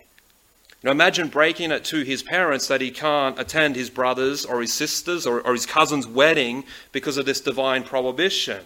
Now 0.82 0.90
imagine 0.90 1.28
breaking 1.28 1.70
it 1.70 1.84
to 1.86 2.02
his 2.02 2.22
parents 2.22 2.68
that 2.68 2.80
he 2.80 2.90
can't 2.90 3.38
attend 3.38 3.74
his 3.74 3.90
brother's 3.90 4.44
or 4.44 4.60
his 4.60 4.74
sister's 4.74 5.26
or, 5.26 5.40
or 5.40 5.52
his 5.52 5.66
cousin's 5.66 6.06
wedding 6.06 6.64
because 6.92 7.16
of 7.16 7.26
this 7.26 7.40
divine 7.40 7.84
prohibition. 7.84 8.64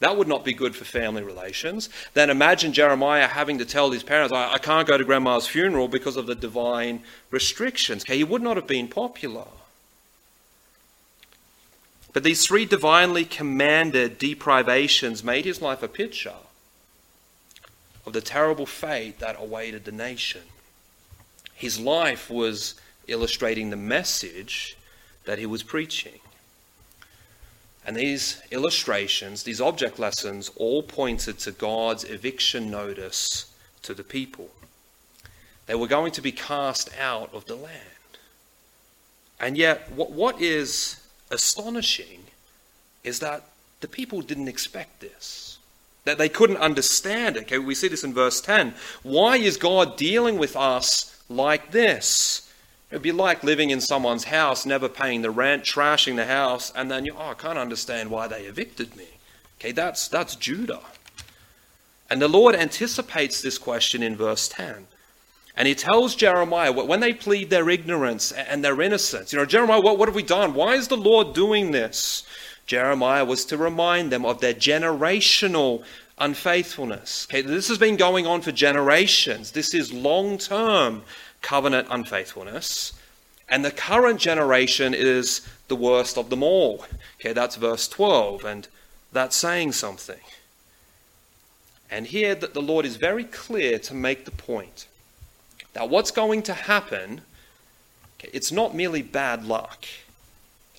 That 0.00 0.16
would 0.16 0.28
not 0.28 0.44
be 0.44 0.54
good 0.54 0.76
for 0.76 0.84
family 0.84 1.22
relations. 1.22 1.88
Then 2.14 2.30
imagine 2.30 2.72
Jeremiah 2.72 3.26
having 3.26 3.58
to 3.58 3.64
tell 3.64 3.90
his 3.90 4.04
parents, 4.04 4.32
I, 4.32 4.54
I 4.54 4.58
can't 4.58 4.86
go 4.86 4.96
to 4.96 5.04
grandma's 5.04 5.48
funeral 5.48 5.88
because 5.88 6.16
of 6.16 6.26
the 6.26 6.36
divine 6.36 7.02
restrictions. 7.30 8.04
Okay, 8.04 8.18
he 8.18 8.24
would 8.24 8.42
not 8.42 8.56
have 8.56 8.66
been 8.66 8.88
popular. 8.88 9.46
But 12.12 12.22
these 12.22 12.46
three 12.46 12.64
divinely 12.64 13.24
commanded 13.24 14.18
deprivations 14.18 15.24
made 15.24 15.44
his 15.44 15.60
life 15.60 15.82
a 15.82 15.88
picture 15.88 16.34
of 18.06 18.12
the 18.12 18.20
terrible 18.20 18.66
fate 18.66 19.18
that 19.18 19.36
awaited 19.38 19.84
the 19.84 19.92
nation. 19.92 20.42
His 21.54 21.78
life 21.78 22.30
was 22.30 22.74
illustrating 23.08 23.70
the 23.70 23.76
message 23.76 24.76
that 25.24 25.38
he 25.38 25.46
was 25.46 25.62
preaching. 25.62 26.20
And 27.88 27.96
these 27.96 28.42
illustrations, 28.50 29.44
these 29.44 29.62
object 29.62 29.98
lessons, 29.98 30.50
all 30.56 30.82
pointed 30.82 31.38
to 31.38 31.52
God's 31.52 32.04
eviction 32.04 32.70
notice 32.70 33.50
to 33.80 33.94
the 33.94 34.04
people. 34.04 34.50
They 35.64 35.74
were 35.74 35.86
going 35.86 36.12
to 36.12 36.20
be 36.20 36.30
cast 36.30 36.90
out 37.00 37.32
of 37.32 37.46
the 37.46 37.56
land. 37.56 38.18
And 39.40 39.56
yet, 39.56 39.90
what, 39.90 40.12
what 40.12 40.38
is 40.38 41.00
astonishing 41.30 42.24
is 43.04 43.20
that 43.20 43.44
the 43.80 43.88
people 43.88 44.20
didn't 44.20 44.48
expect 44.48 45.00
this. 45.00 45.56
That 46.04 46.18
they 46.18 46.28
couldn't 46.28 46.58
understand 46.58 47.38
it. 47.38 47.44
Okay, 47.44 47.58
we 47.58 47.74
see 47.74 47.88
this 47.88 48.04
in 48.04 48.12
verse 48.12 48.42
10. 48.42 48.74
Why 49.02 49.38
is 49.38 49.56
God 49.56 49.96
dealing 49.96 50.36
with 50.36 50.56
us 50.56 51.18
like 51.30 51.70
this? 51.70 52.47
It 52.90 52.94
would 52.94 53.02
be 53.02 53.12
like 53.12 53.44
living 53.44 53.70
in 53.70 53.80
someone's 53.80 54.24
house, 54.24 54.64
never 54.64 54.88
paying 54.88 55.22
the 55.22 55.30
rent, 55.30 55.62
trashing 55.62 56.16
the 56.16 56.24
house, 56.24 56.72
and 56.74 56.90
then 56.90 57.04
you, 57.04 57.14
oh, 57.18 57.30
I 57.30 57.34
can't 57.34 57.58
understand 57.58 58.10
why 58.10 58.28
they 58.28 58.44
evicted 58.44 58.96
me. 58.96 59.08
Okay, 59.60 59.72
that's, 59.72 60.08
that's 60.08 60.36
Judah. 60.36 60.80
And 62.08 62.22
the 62.22 62.28
Lord 62.28 62.54
anticipates 62.54 63.42
this 63.42 63.58
question 63.58 64.02
in 64.02 64.16
verse 64.16 64.48
10. 64.48 64.86
And 65.54 65.68
he 65.68 65.74
tells 65.74 66.14
Jeremiah, 66.14 66.72
when 66.72 67.00
they 67.00 67.12
plead 67.12 67.50
their 67.50 67.68
ignorance 67.68 68.32
and 68.32 68.64
their 68.64 68.80
innocence, 68.80 69.32
you 69.32 69.38
know, 69.38 69.44
Jeremiah, 69.44 69.80
what, 69.80 69.98
what 69.98 70.08
have 70.08 70.14
we 70.14 70.22
done? 70.22 70.54
Why 70.54 70.74
is 70.74 70.88
the 70.88 70.96
Lord 70.96 71.34
doing 71.34 71.72
this? 71.72 72.22
Jeremiah 72.64 73.24
was 73.24 73.44
to 73.46 73.56
remind 73.56 74.12
them 74.12 74.24
of 74.24 74.40
their 74.40 74.54
generational 74.54 75.82
unfaithfulness. 76.16 77.26
Okay, 77.28 77.42
this 77.42 77.68
has 77.68 77.78
been 77.78 77.96
going 77.96 78.26
on 78.26 78.40
for 78.40 78.52
generations. 78.52 79.50
This 79.50 79.74
is 79.74 79.92
long 79.92 80.38
term 80.38 81.02
covenant 81.42 81.88
unfaithfulness. 81.90 82.92
And 83.48 83.64
the 83.64 83.70
current 83.70 84.20
generation 84.20 84.94
is 84.94 85.46
the 85.68 85.76
worst 85.76 86.18
of 86.18 86.30
them 86.30 86.42
all. 86.42 86.84
Okay, 87.20 87.32
that's 87.32 87.56
verse 87.56 87.88
12, 87.88 88.44
and 88.44 88.68
that's 89.12 89.36
saying 89.36 89.72
something. 89.72 90.20
And 91.90 92.06
here 92.06 92.34
that 92.34 92.52
the 92.52 92.60
Lord 92.60 92.84
is 92.84 92.96
very 92.96 93.24
clear 93.24 93.78
to 93.78 93.94
make 93.94 94.24
the 94.24 94.30
point 94.30 94.86
that 95.72 95.88
what's 95.88 96.10
going 96.10 96.42
to 96.42 96.54
happen? 96.54 97.20
It's 98.20 98.52
not 98.52 98.74
merely 98.74 99.02
bad 99.02 99.44
luck. 99.44 99.86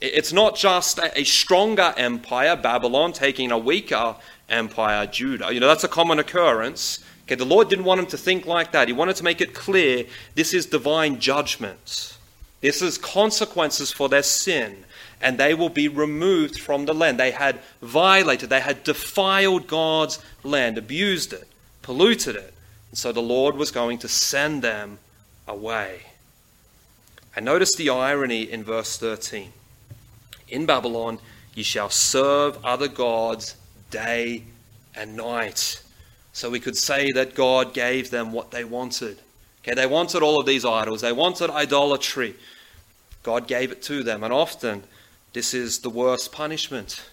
It's 0.02 0.32
not 0.32 0.56
just 0.56 1.00
a 1.00 1.24
stronger 1.24 1.94
empire, 1.98 2.56
Babylon, 2.56 3.14
taking 3.14 3.52
a 3.52 3.58
weaker 3.58 4.16
empire, 4.50 5.06
Judah. 5.06 5.54
You 5.54 5.60
know, 5.60 5.68
that's 5.68 5.84
a 5.84 5.90
common 5.90 6.20
occurrence. 6.20 7.04
Okay, 7.24 7.36
the 7.36 7.46
Lord 7.46 7.70
didn't 7.70 7.86
want 7.86 8.00
him 8.00 8.08
to 8.08 8.18
think 8.18 8.46
like 8.46 8.72
that. 8.72 8.88
He 8.88 8.94
wanted 8.94 9.16
to 9.18 9.24
make 9.24 9.42
it 9.42 9.54
clear 9.54 10.06
this 10.36 10.54
is 10.54 10.66
divine 10.66 11.20
judgment. 11.20 12.18
This 12.62 12.82
is 12.82 12.98
consequences 12.98 13.92
for 13.92 14.10
their 14.10 14.24
sin, 14.24 14.84
and 15.22 15.38
they 15.38 15.54
will 15.54 15.70
be 15.70 15.88
removed 15.88 16.60
from 16.60 16.86
the 16.86 16.94
land. 16.94 17.20
They 17.20 17.32
had 17.32 17.60
violated, 17.82 18.50
they 18.50 18.60
had 18.60 18.84
defiled 18.84 19.68
God's 19.68 20.20
land, 20.44 20.78
abused 20.78 21.32
it, 21.34 21.48
polluted 21.82 22.36
it. 22.36 22.54
And 22.90 22.98
so 22.98 23.12
the 23.12 23.22
Lord 23.22 23.56
was 23.56 23.72
going 23.72 24.00
to 24.00 24.08
send 24.08 24.62
them 24.62 25.00
away. 25.48 26.02
And 27.36 27.46
notice 27.46 27.76
the 27.76 27.90
irony 27.90 28.52
in 28.52 28.64
verse 28.64 28.98
13. 28.98 29.54
In 30.50 30.66
Babylon, 30.66 31.20
you 31.54 31.64
shall 31.64 31.90
serve 31.90 32.58
other 32.66 32.88
gods 32.88 33.56
day 33.90 34.44
and 34.96 35.16
night. 35.16 35.82
So 36.34 36.50
we 36.50 36.60
could 36.60 36.78
say 36.78 37.12
that 37.14 37.36
God 37.36 37.74
gave 37.74 38.10
them 38.12 38.32
what 38.32 38.52
they 38.52 38.64
wanted. 38.64 39.20
Okay, 39.64 39.74
they 39.74 39.88
wanted 39.88 40.24
all 40.24 40.40
of 40.40 40.46
these 40.46 40.66
idols, 40.66 41.02
they 41.02 41.12
wanted 41.12 41.50
idolatry. 41.50 42.36
God 43.24 43.48
gave 43.48 43.72
it 43.72 43.82
to 43.84 44.04
them, 44.04 44.24
and 44.24 44.32
often 44.32 44.84
this 45.34 45.54
is 45.54 45.80
the 45.80 45.90
worst 45.90 46.32
punishment. 46.32 47.10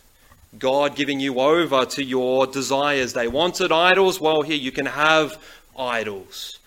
God 0.58 0.96
giving 0.96 1.20
you 1.20 1.40
over 1.40 1.84
to 1.84 2.02
your 2.02 2.46
desires. 2.46 3.12
They 3.12 3.28
wanted 3.28 3.72
idols. 3.72 4.20
Well, 4.20 4.42
here 4.42 4.56
you 4.56 4.72
can 4.72 4.86
have 4.86 5.42
idols. 5.78 6.58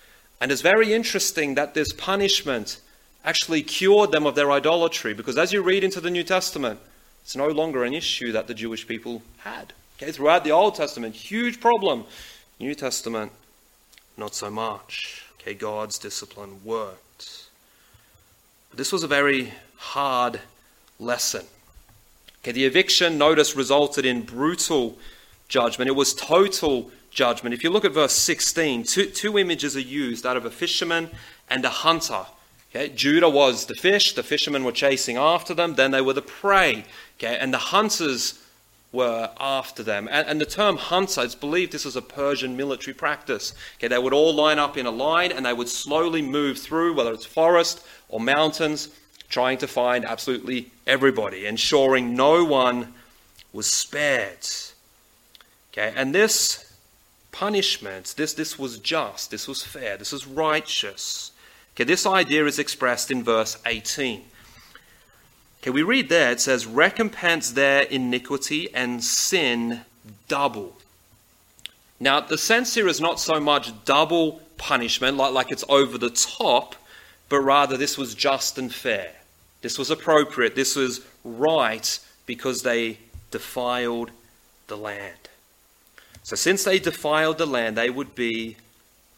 And 0.41 0.51
it's 0.51 0.61
very 0.61 0.93
interesting 0.93 1.55
that 1.55 1.73
this 1.73 1.91
punishment 1.93 2.79
actually 3.25 3.61
cured 3.63 4.11
them 4.11 4.25
of 4.25 4.35
their 4.35 4.51
idolatry 4.51 5.13
because 5.13 5.37
as 5.37 5.51
you 5.51 5.61
read 5.61 5.83
into 5.83 5.99
the 5.99 6.11
New 6.11 6.23
Testament, 6.23 6.79
it's 7.23 7.35
no 7.35 7.47
longer 7.47 7.83
an 7.83 7.93
issue 7.93 8.31
that 8.31 8.47
the 8.47 8.53
Jewish 8.53 8.87
people 8.87 9.21
had. 9.39 9.73
Okay, 10.01 10.13
throughout 10.13 10.45
the 10.45 10.51
Old 10.51 10.75
Testament, 10.75 11.13
huge 11.13 11.59
problem. 11.59 12.05
New 12.57 12.73
Testament, 12.73 13.33
not 14.15 14.33
so 14.33 14.49
much. 14.49 15.25
Okay, 15.41 15.53
God's 15.53 15.99
discipline 15.99 16.61
worked. 16.63 17.49
But 18.69 18.77
this 18.77 18.93
was 18.93 19.03
a 19.03 19.07
very 19.07 19.51
hard 19.75 20.39
lesson. 20.99 21.45
Okay, 22.41 22.53
the 22.53 22.63
eviction 22.63 23.17
notice 23.17 23.57
resulted 23.57 24.05
in 24.05 24.21
brutal 24.21 24.97
judgment. 25.49 25.89
It 25.89 25.95
was 25.95 26.13
total 26.13 26.91
judgment. 27.11 27.53
If 27.53 27.61
you 27.61 27.69
look 27.69 27.83
at 27.83 27.91
verse 27.91 28.13
16, 28.13 28.83
two, 28.83 29.05
two 29.07 29.37
images 29.37 29.75
are 29.75 29.81
used 29.81 30.23
that 30.23 30.37
of 30.37 30.45
a 30.45 30.51
fisherman 30.51 31.09
and 31.49 31.65
a 31.65 31.69
hunter. 31.69 32.25
Okay? 32.71 32.87
Judah 32.87 33.29
was 33.29 33.65
the 33.65 33.75
fish, 33.75 34.13
the 34.13 34.23
fishermen 34.23 34.63
were 34.63 34.71
chasing 34.71 35.17
after 35.17 35.53
them, 35.53 35.75
then 35.75 35.91
they 35.91 35.99
were 35.99 36.13
the 36.13 36.21
prey, 36.21 36.85
okay? 37.17 37.37
and 37.37 37.53
the 37.53 37.57
hunters 37.57 38.39
were 38.91 39.29
after 39.39 39.83
them. 39.83 40.07
And, 40.11 40.27
and 40.27 40.41
the 40.41 40.45
term 40.45 40.77
hunter, 40.77 41.21
it's 41.23 41.35
believed 41.35 41.71
this 41.71 41.85
was 41.85 41.95
a 41.95 42.01
Persian 42.01 42.57
military 42.57 42.93
practice. 42.93 43.53
Okay? 43.77 43.87
They 43.87 43.99
would 43.99 44.13
all 44.13 44.33
line 44.33 44.59
up 44.59 44.77
in 44.77 44.85
a 44.85 44.91
line 44.91 45.31
and 45.31 45.45
they 45.45 45.53
would 45.53 45.69
slowly 45.69 46.21
move 46.21 46.57
through, 46.57 46.95
whether 46.95 47.13
it's 47.13 47.25
forest 47.25 47.85
or 48.07 48.19
mountains, 48.19 48.89
trying 49.29 49.59
to 49.59 49.67
find 49.67 50.05
absolutely 50.05 50.71
everybody, 50.87 51.45
ensuring 51.45 52.15
no 52.15 52.43
one 52.43 52.93
was 53.53 53.67
spared. 53.67 54.47
Okay? 55.71 55.93
And 55.95 56.15
this 56.15 56.69
punishment. 57.31 58.13
This, 58.17 58.33
this 58.33 58.57
was 58.57 58.79
just, 58.79 59.31
this 59.31 59.47
was 59.47 59.63
fair, 59.63 59.97
this 59.97 60.11
was 60.11 60.27
righteous. 60.27 61.31
Okay, 61.73 61.83
this 61.83 62.05
idea 62.05 62.45
is 62.45 62.59
expressed 62.59 63.11
in 63.11 63.23
verse 63.23 63.57
18. 63.65 64.23
Okay, 65.61 65.71
we 65.71 65.83
read 65.83 66.07
there, 66.07 66.31
it 66.31 66.39
says, 66.39 66.65
recompense 66.65 67.51
their 67.51 67.81
iniquity 67.81 68.73
and 68.73 69.03
sin 69.03 69.81
double. 70.29 70.77
Now, 71.99 72.21
the 72.21 72.37
sense 72.37 72.75
here 72.75 72.87
is 72.87 73.01
not 73.01 73.19
so 73.19 73.41
much 73.41 73.73
double 73.83 74.41
punishment, 74.57 75.17
like, 75.17 75.33
like 75.33 75.51
it's 75.51 75.65
over 75.67 75.97
the 75.97 76.09
top, 76.09 76.75
but 77.27 77.41
rather 77.41 77.75
this 77.75 77.97
was 77.97 78.15
just 78.15 78.57
and 78.57 78.73
fair. 78.73 79.11
This 79.61 79.77
was 79.77 79.91
appropriate. 79.91 80.55
This 80.55 80.77
was 80.77 81.01
right 81.25 81.99
because 82.25 82.61
they 82.61 82.97
defiled 83.31 84.11
the 84.67 84.77
land. 84.77 85.27
So, 86.23 86.37
since 86.37 86.63
they 86.63 86.79
defiled 86.79 87.37
the 87.37 87.45
land, 87.45 87.75
they 87.75 87.89
would 87.89 88.15
be 88.15 88.55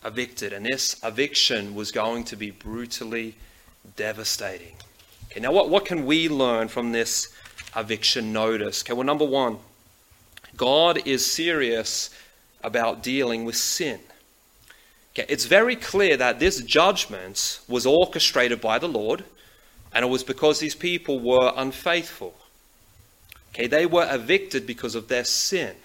evicted, 0.04 0.54
and 0.54 0.65
this 0.65 0.99
eviction 1.04 1.75
was 1.75 1.91
going 1.91 2.23
to 2.25 2.36
be 2.36 2.49
brutally 2.49 3.36
devastating. 3.95 4.75
Okay, 5.32 5.39
now 5.39 5.54
what, 5.54 5.70
what 5.70 5.86
can 5.86 6.06
we 6.06 6.28
learn 6.28 6.67
from 6.67 6.91
this 6.91 7.34
eviction 7.76 8.34
notice? 8.34 8.84
Okay, 8.84 8.91
well, 8.91 9.06
number 9.06 9.24
one, 9.24 9.60
God 10.58 11.08
is 11.08 11.26
serious 11.26 12.10
about 12.63 13.02
dealing 13.02 13.46
with 13.46 13.56
sin. 13.56 14.02
Okay, 15.13 15.26
it's 15.30 15.46
very 15.46 15.78
clear 15.78 16.17
that 16.17 16.39
this 16.39 16.62
judgment 16.62 17.62
was 17.70 17.86
orchestrated 17.86 18.60
by 18.60 18.78
the 18.78 18.89
Lord, 18.89 19.24
and 19.94 20.04
it 20.04 20.10
was 20.10 20.24
because 20.24 20.60
these 20.60 20.76
people 20.76 21.20
were 21.20 21.54
unfaithful. 21.56 22.34
Okay, 23.54 23.67
they 23.67 23.86
were 23.86 24.08
evicted 24.13 24.67
because 24.67 24.96
of 24.96 25.08
their 25.08 25.24
sin. 25.24 25.76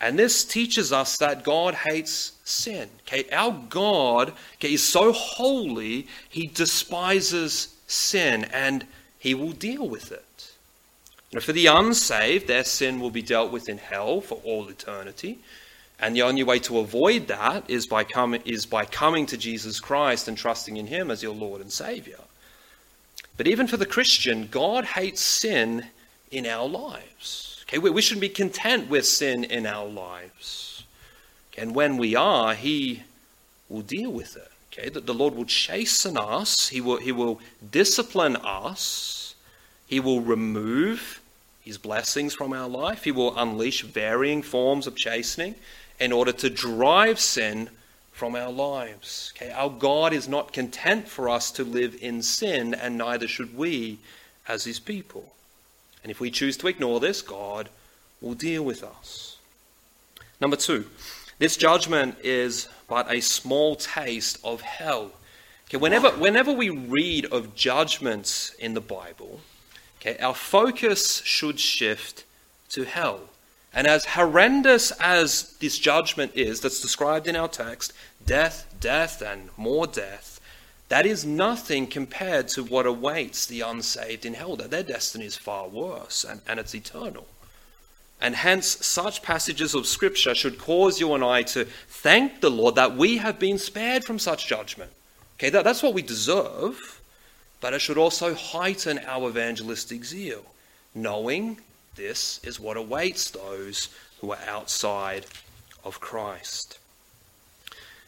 And 0.00 0.18
this 0.18 0.44
teaches 0.44 0.92
us 0.92 1.16
that 1.18 1.44
God 1.44 1.74
hates 1.74 2.32
sin. 2.44 2.88
Okay, 3.02 3.28
our 3.32 3.52
God 3.68 4.32
okay, 4.54 4.74
is 4.74 4.82
so 4.82 5.12
holy, 5.12 6.06
he 6.28 6.46
despises 6.46 7.74
sin 7.86 8.44
and 8.52 8.86
he 9.18 9.34
will 9.34 9.52
deal 9.52 9.88
with 9.88 10.12
it. 10.12 10.52
For 11.42 11.52
the 11.52 11.66
unsaved, 11.66 12.46
their 12.46 12.64
sin 12.64 13.00
will 13.00 13.10
be 13.10 13.22
dealt 13.22 13.52
with 13.52 13.68
in 13.68 13.78
hell 13.78 14.20
for 14.20 14.36
all 14.44 14.68
eternity. 14.68 15.38
And 16.00 16.14
the 16.14 16.22
only 16.22 16.44
way 16.44 16.60
to 16.60 16.78
avoid 16.78 17.26
that 17.26 17.68
is 17.68 17.86
by, 17.86 18.06
is 18.44 18.66
by 18.66 18.84
coming 18.84 19.26
to 19.26 19.36
Jesus 19.36 19.80
Christ 19.80 20.28
and 20.28 20.38
trusting 20.38 20.76
in 20.76 20.86
him 20.86 21.10
as 21.10 21.22
your 21.22 21.34
Lord 21.34 21.60
and 21.60 21.72
Savior. 21.72 22.20
But 23.36 23.48
even 23.48 23.66
for 23.66 23.76
the 23.76 23.86
Christian, 23.86 24.48
God 24.50 24.84
hates 24.84 25.20
sin 25.20 25.86
in 26.30 26.46
our 26.46 26.68
lives. 26.68 27.47
Okay, 27.68 27.78
we, 27.78 27.90
we 27.90 28.00
shouldn't 28.00 28.22
be 28.22 28.28
content 28.30 28.88
with 28.88 29.06
sin 29.06 29.44
in 29.44 29.66
our 29.66 29.86
lives. 29.86 30.84
And 31.56 31.74
when 31.74 31.96
we 31.98 32.16
are, 32.16 32.54
He 32.54 33.02
will 33.68 33.82
deal 33.82 34.10
with 34.10 34.36
it. 34.36 34.50
Okay, 34.72 34.88
that 34.88 35.06
the 35.06 35.14
Lord 35.14 35.34
will 35.34 35.44
chasten 35.44 36.16
us, 36.16 36.68
He 36.68 36.80
will, 36.80 36.98
he 36.98 37.12
will 37.12 37.40
discipline 37.70 38.36
us, 38.36 39.34
He 39.86 40.00
will 40.00 40.20
remove 40.20 41.20
His 41.60 41.78
blessings 41.78 42.34
from 42.34 42.52
our 42.52 42.68
life, 42.68 43.04
He 43.04 43.12
will 43.12 43.36
unleash 43.36 43.82
varying 43.82 44.42
forms 44.42 44.86
of 44.86 44.96
chastening, 44.96 45.54
in 46.00 46.12
order 46.12 46.32
to 46.32 46.48
drive 46.48 47.18
sin 47.18 47.70
from 48.12 48.34
our 48.34 48.50
lives. 48.50 49.32
Okay, 49.36 49.50
our 49.52 49.70
God 49.70 50.12
is 50.12 50.28
not 50.28 50.52
content 50.52 51.08
for 51.08 51.28
us 51.28 51.50
to 51.52 51.64
live 51.64 51.96
in 52.00 52.22
sin, 52.22 52.72
and 52.72 52.96
neither 52.96 53.28
should 53.28 53.56
we 53.56 53.98
as 54.46 54.64
his 54.64 54.78
people. 54.78 55.32
And 56.02 56.10
if 56.10 56.20
we 56.20 56.30
choose 56.30 56.56
to 56.58 56.68
ignore 56.68 57.00
this, 57.00 57.22
God 57.22 57.68
will 58.20 58.34
deal 58.34 58.64
with 58.64 58.82
us. 58.82 59.36
Number 60.40 60.56
two, 60.56 60.86
this 61.38 61.56
judgment 61.56 62.16
is 62.22 62.68
but 62.88 63.10
a 63.12 63.20
small 63.20 63.76
taste 63.76 64.38
of 64.42 64.60
hell. 64.60 65.12
Okay, 65.68 65.76
whenever, 65.76 66.10
whenever 66.10 66.52
we 66.52 66.70
read 66.70 67.26
of 67.26 67.54
judgments 67.54 68.54
in 68.54 68.74
the 68.74 68.80
Bible, 68.80 69.40
okay, 70.00 70.16
our 70.18 70.34
focus 70.34 71.22
should 71.24 71.60
shift 71.60 72.24
to 72.70 72.84
hell. 72.84 73.20
And 73.74 73.86
as 73.86 74.06
horrendous 74.06 74.90
as 74.92 75.56
this 75.60 75.78
judgment 75.78 76.32
is 76.34 76.60
that's 76.60 76.80
described 76.80 77.28
in 77.28 77.36
our 77.36 77.48
text 77.48 77.92
death, 78.24 78.66
death, 78.80 79.22
and 79.22 79.50
more 79.56 79.86
death 79.86 80.37
that 80.88 81.04
is 81.04 81.24
nothing 81.24 81.86
compared 81.86 82.48
to 82.48 82.64
what 82.64 82.86
awaits 82.86 83.46
the 83.46 83.60
unsaved 83.60 84.24
in 84.24 84.34
hell. 84.34 84.56
Their 84.56 84.82
destiny 84.82 85.26
is 85.26 85.36
far 85.36 85.68
worse, 85.68 86.24
and, 86.24 86.40
and 86.48 86.58
it's 86.58 86.74
eternal. 86.74 87.26
And 88.20 88.34
hence, 88.34 88.84
such 88.84 89.22
passages 89.22 89.74
of 89.74 89.86
Scripture 89.86 90.34
should 90.34 90.58
cause 90.58 90.98
you 90.98 91.14
and 91.14 91.22
I 91.22 91.42
to 91.42 91.66
thank 91.88 92.40
the 92.40 92.50
Lord 92.50 92.74
that 92.74 92.96
we 92.96 93.18
have 93.18 93.38
been 93.38 93.58
spared 93.58 94.04
from 94.04 94.18
such 94.18 94.48
judgment. 94.48 94.90
Okay, 95.36 95.50
that, 95.50 95.62
that's 95.62 95.82
what 95.82 95.94
we 95.94 96.02
deserve, 96.02 97.00
but 97.60 97.74
it 97.74 97.80
should 97.80 97.98
also 97.98 98.34
heighten 98.34 98.98
our 99.06 99.28
evangelistic 99.28 100.04
zeal, 100.04 100.44
knowing 100.94 101.58
this 101.94 102.40
is 102.42 102.58
what 102.58 102.76
awaits 102.76 103.30
those 103.30 103.88
who 104.20 104.32
are 104.32 104.38
outside 104.48 105.26
of 105.84 106.00
Christ. 106.00 106.78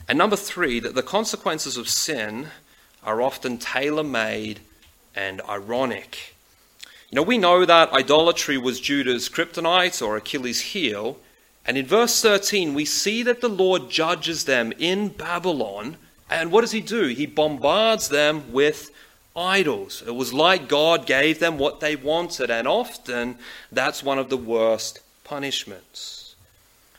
And 0.08 0.18
number 0.18 0.34
three, 0.36 0.80
that 0.80 0.96
the 0.96 1.02
consequences 1.02 1.76
of 1.76 1.88
sin 1.88 2.48
are 3.04 3.22
often 3.22 3.58
tailor 3.58 4.04
made 4.04 4.60
and 5.14 5.40
ironic. 5.48 6.34
You 7.10 7.16
know, 7.16 7.22
we 7.22 7.38
know 7.38 7.64
that 7.64 7.92
idolatry 7.92 8.56
was 8.56 8.80
Judah's 8.80 9.28
kryptonite 9.28 10.00
or 10.00 10.16
Achilles' 10.16 10.60
heel, 10.60 11.18
and 11.66 11.76
in 11.76 11.86
verse 11.86 12.22
13 12.22 12.74
we 12.74 12.84
see 12.84 13.22
that 13.24 13.40
the 13.40 13.48
Lord 13.48 13.90
judges 13.90 14.44
them 14.44 14.72
in 14.78 15.08
Babylon, 15.08 15.96
and 16.28 16.52
what 16.52 16.60
does 16.60 16.70
he 16.70 16.80
do? 16.80 17.08
He 17.08 17.26
bombards 17.26 18.08
them 18.08 18.52
with 18.52 18.90
idols. 19.34 20.02
It 20.06 20.14
was 20.14 20.32
like 20.32 20.68
God 20.68 21.06
gave 21.06 21.40
them 21.40 21.58
what 21.58 21.80
they 21.80 21.96
wanted, 21.96 22.50
and 22.50 22.68
often 22.68 23.38
that's 23.72 24.02
one 24.02 24.18
of 24.18 24.28
the 24.28 24.36
worst 24.36 25.00
punishments. 25.24 26.34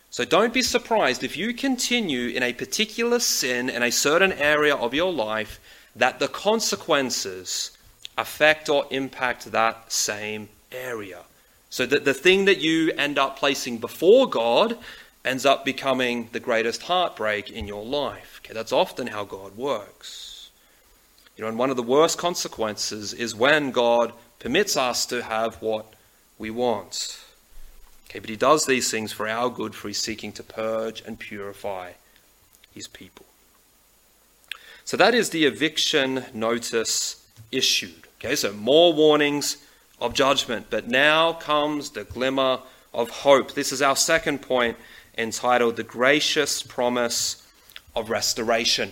So 0.10 0.26
don't 0.26 0.54
be 0.54 0.62
surprised 0.62 1.24
if 1.24 1.38
you 1.38 1.54
continue 1.54 2.28
in 2.28 2.44
a 2.44 2.52
particular 2.52 3.20
sin 3.20 3.70
in 3.70 3.82
a 3.82 3.92
certain 3.92 4.34
area 4.34 4.76
of 4.76 4.94
your 4.94 5.14
life 5.14 5.58
that 5.96 6.20
the 6.20 6.28
consequences 6.28 7.78
affect 8.18 8.70
or 8.70 8.86
impact 8.92 9.52
that 9.52 9.92
same 9.92 10.50
area. 10.72 11.22
So 11.70 11.86
that 11.86 12.06
the 12.06 12.14
thing 12.14 12.46
that 12.46 12.60
you 12.60 12.92
end 12.98 13.18
up 13.18 13.38
placing 13.38 13.78
before 13.78 14.30
God 14.30 14.78
ends 15.24 15.46
up 15.46 15.64
becoming 15.64 16.30
the 16.32 16.40
greatest 16.40 16.84
heartbreak 16.84 17.50
in 17.50 17.68
your 17.68 17.86
life. 17.86 18.42
Okay, 18.44 18.54
that's 18.54 18.72
often 18.72 19.08
how 19.08 19.24
God 19.24 19.56
works. 19.56 20.50
You 21.38 21.44
know, 21.44 21.50
and 21.50 21.58
one 21.58 21.70
of 21.70 21.78
the 21.78 21.84
worst 21.84 22.18
consequences 22.18 23.14
is 23.14 23.34
when 23.36 23.72
God 23.72 24.14
permits 24.40 24.76
us 24.76 25.06
to 25.08 25.24
have 25.24 25.62
what 25.62 25.94
we 26.38 26.50
want. 26.50 27.20
Okay, 28.10 28.20
but 28.20 28.30
he 28.30 28.36
does 28.36 28.66
these 28.66 28.92
things 28.92 29.14
for 29.14 29.28
our 29.28 29.50
good, 29.50 29.74
for 29.74 29.88
he's 29.88 29.98
seeking 29.98 30.34
to 30.34 30.44
purge 30.44 31.02
and 31.06 31.18
purify 31.18 31.92
his 32.74 32.88
people. 32.88 33.26
So 34.92 34.98
that 34.98 35.16
is 35.16 35.30
the 35.30 35.46
eviction 35.46 36.26
notice 36.34 37.26
issued. 37.50 38.08
Okay, 38.20 38.36
so 38.36 38.52
more 38.52 38.92
warnings 38.92 39.56
of 40.02 40.14
judgment, 40.14 40.66
but 40.70 40.90
now 40.90 41.32
comes 41.32 41.92
the 41.92 42.04
glimmer 42.04 42.60
of 42.94 43.10
hope. 43.10 43.54
This 43.54 43.72
is 43.72 43.82
our 43.82 43.96
second 43.96 44.42
point 44.42 44.76
entitled 45.18 45.78
The 45.78 45.84
Gracious 45.84 46.62
Promise 46.62 47.48
of 47.96 48.10
Restoration. 48.10 48.92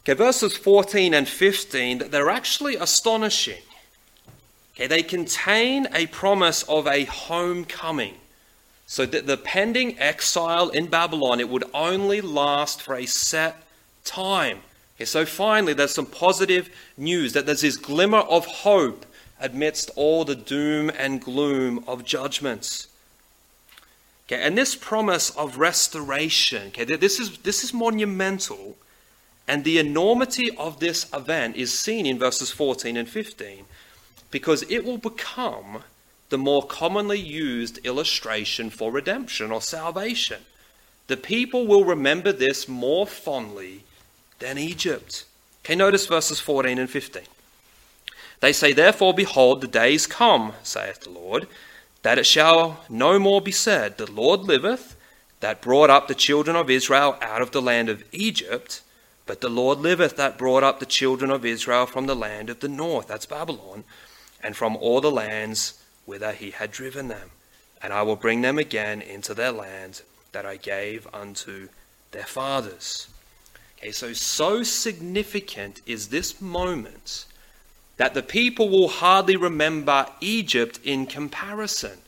Okay, 0.00 0.12
verses 0.12 0.58
14 0.58 1.14
and 1.14 1.26
15, 1.26 2.10
they're 2.10 2.28
actually 2.28 2.76
astonishing. 2.76 3.62
Okay, 4.74 4.88
they 4.88 5.02
contain 5.02 5.88
a 5.94 6.06
promise 6.08 6.64
of 6.64 6.86
a 6.86 7.04
homecoming. 7.04 8.16
So 8.84 9.06
that 9.06 9.26
the 9.26 9.38
pending 9.38 9.98
exile 9.98 10.68
in 10.68 10.88
Babylon, 10.88 11.40
it 11.40 11.48
would 11.48 11.64
only 11.72 12.20
last 12.20 12.82
for 12.82 12.94
a 12.94 13.06
set 13.06 13.56
time. 14.04 14.58
Okay, 14.96 15.04
so 15.04 15.24
finally, 15.24 15.72
there's 15.72 15.94
some 15.94 16.06
positive 16.06 16.70
news 16.96 17.32
that 17.32 17.46
there's 17.46 17.62
this 17.62 17.76
glimmer 17.76 18.18
of 18.18 18.46
hope 18.46 19.06
amidst 19.40 19.90
all 19.96 20.24
the 20.24 20.36
doom 20.36 20.90
and 20.90 21.20
gloom 21.20 21.82
of 21.86 22.04
judgments. 22.04 22.88
Okay, 24.26 24.40
and 24.40 24.56
this 24.56 24.76
promise 24.76 25.30
of 25.30 25.58
restoration, 25.58 26.68
okay, 26.68 26.84
this 26.84 27.18
is, 27.18 27.38
this 27.38 27.64
is 27.64 27.74
monumental, 27.74 28.76
and 29.48 29.64
the 29.64 29.78
enormity 29.78 30.56
of 30.56 30.78
this 30.78 31.06
event 31.12 31.56
is 31.56 31.76
seen 31.76 32.06
in 32.06 32.18
verses 32.18 32.50
14 32.50 32.96
and 32.96 33.08
15 33.08 33.64
because 34.30 34.62
it 34.70 34.84
will 34.84 34.98
become 34.98 35.82
the 36.30 36.38
more 36.38 36.66
commonly 36.66 37.18
used 37.18 37.78
illustration 37.84 38.70
for 38.70 38.90
redemption 38.90 39.52
or 39.52 39.60
salvation. 39.60 40.40
The 41.08 41.16
people 41.16 41.66
will 41.66 41.84
remember 41.84 42.32
this 42.32 42.66
more 42.66 43.06
fondly 43.06 43.84
than 44.42 44.58
Egypt. 44.58 45.24
Okay, 45.64 45.74
notice 45.76 46.06
verses 46.06 46.40
14 46.40 46.78
and 46.78 46.90
15. 46.90 47.22
They 48.40 48.52
say, 48.52 48.72
Therefore, 48.72 49.14
behold, 49.14 49.60
the 49.60 49.68
days 49.68 50.06
come, 50.06 50.52
saith 50.64 51.00
the 51.00 51.10
Lord, 51.10 51.46
that 52.02 52.18
it 52.18 52.26
shall 52.26 52.80
no 52.88 53.18
more 53.18 53.40
be 53.40 53.52
said, 53.52 53.96
The 53.96 54.10
Lord 54.10 54.40
liveth, 54.40 54.96
that 55.38 55.62
brought 55.62 55.90
up 55.90 56.08
the 56.08 56.14
children 56.14 56.56
of 56.56 56.68
Israel 56.68 57.16
out 57.22 57.40
of 57.40 57.52
the 57.52 57.62
land 57.62 57.88
of 57.88 58.04
Egypt, 58.12 58.82
but 59.26 59.40
the 59.40 59.48
Lord 59.48 59.78
liveth, 59.78 60.16
that 60.16 60.38
brought 60.38 60.64
up 60.64 60.80
the 60.80 60.86
children 60.86 61.30
of 61.30 61.44
Israel 61.44 61.86
from 61.86 62.06
the 62.06 62.16
land 62.16 62.50
of 62.50 62.58
the 62.58 62.68
north, 62.68 63.06
that's 63.06 63.26
Babylon, 63.26 63.84
and 64.42 64.56
from 64.56 64.76
all 64.76 65.00
the 65.00 65.10
lands 65.10 65.80
whither 66.04 66.32
he 66.32 66.50
had 66.50 66.72
driven 66.72 67.06
them. 67.06 67.30
And 67.80 67.92
I 67.92 68.02
will 68.02 68.16
bring 68.16 68.42
them 68.42 68.58
again 68.58 69.00
into 69.00 69.34
their 69.34 69.52
land 69.52 70.02
that 70.32 70.44
I 70.44 70.56
gave 70.56 71.06
unto 71.12 71.68
their 72.10 72.24
fathers. 72.24 73.08
Okay, 73.82 73.90
so, 73.90 74.12
so 74.12 74.62
significant 74.62 75.82
is 75.86 76.06
this 76.08 76.40
moment 76.40 77.26
that 77.96 78.14
the 78.14 78.22
people 78.22 78.68
will 78.68 78.86
hardly 78.86 79.34
remember 79.34 80.06
Egypt 80.20 80.78
in 80.84 81.04
comparison. 81.04 81.98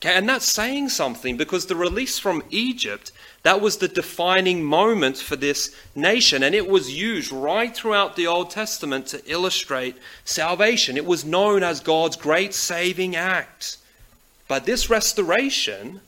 Okay, 0.00 0.16
and 0.16 0.28
that's 0.28 0.50
saying 0.50 0.88
something 0.88 1.36
because 1.36 1.66
the 1.66 1.76
release 1.76 2.18
from 2.18 2.42
Egypt, 2.50 3.12
that 3.44 3.60
was 3.60 3.76
the 3.76 3.86
defining 3.86 4.64
moment 4.64 5.18
for 5.18 5.36
this 5.36 5.72
nation, 5.94 6.42
and 6.42 6.52
it 6.52 6.68
was 6.68 6.98
used 6.98 7.30
right 7.30 7.72
throughout 7.76 8.16
the 8.16 8.26
Old 8.26 8.50
Testament 8.50 9.06
to 9.08 9.22
illustrate 9.30 9.96
salvation. 10.24 10.96
It 10.96 11.06
was 11.06 11.24
known 11.24 11.62
as 11.62 11.78
God's 11.78 12.16
great 12.16 12.54
saving 12.54 13.14
act. 13.14 13.76
But 14.48 14.66
this 14.66 14.90
restoration, 14.90 16.00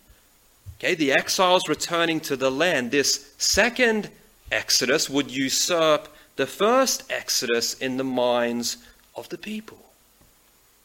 okay, 0.80 0.96
the 0.96 1.12
exiles 1.12 1.68
returning 1.68 2.18
to 2.22 2.35
the 2.35 2.50
land, 2.50 2.90
this 2.90 3.32
second 3.38 4.11
Exodus 4.53 5.09
would 5.11 5.31
usurp 5.31 6.09
the 6.37 6.47
first 6.47 7.05
Exodus 7.11 7.75
in 7.75 7.97
the 7.97 8.05
minds 8.05 8.77
of 9.15 9.29
the 9.29 9.38
people. 9.38 9.79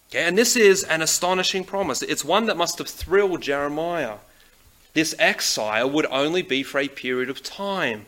Okay, 0.10 0.24
and 0.24 0.38
this 0.38 0.56
is 0.56 0.84
an 0.84 1.02
astonishing 1.02 1.66
promise. 1.66 2.02
It's 2.02 2.24
one 2.24 2.46
that 2.46 2.58
must 2.58 2.78
have 2.78 2.88
thrilled 2.88 3.42
Jeremiah. 3.42 4.16
This 4.94 5.14
exile 5.20 5.90
would 5.90 6.06
only 6.08 6.42
be 6.42 6.64
for 6.64 6.80
a 6.80 6.88
period 6.88 7.30
of 7.30 7.44
time. 7.44 8.06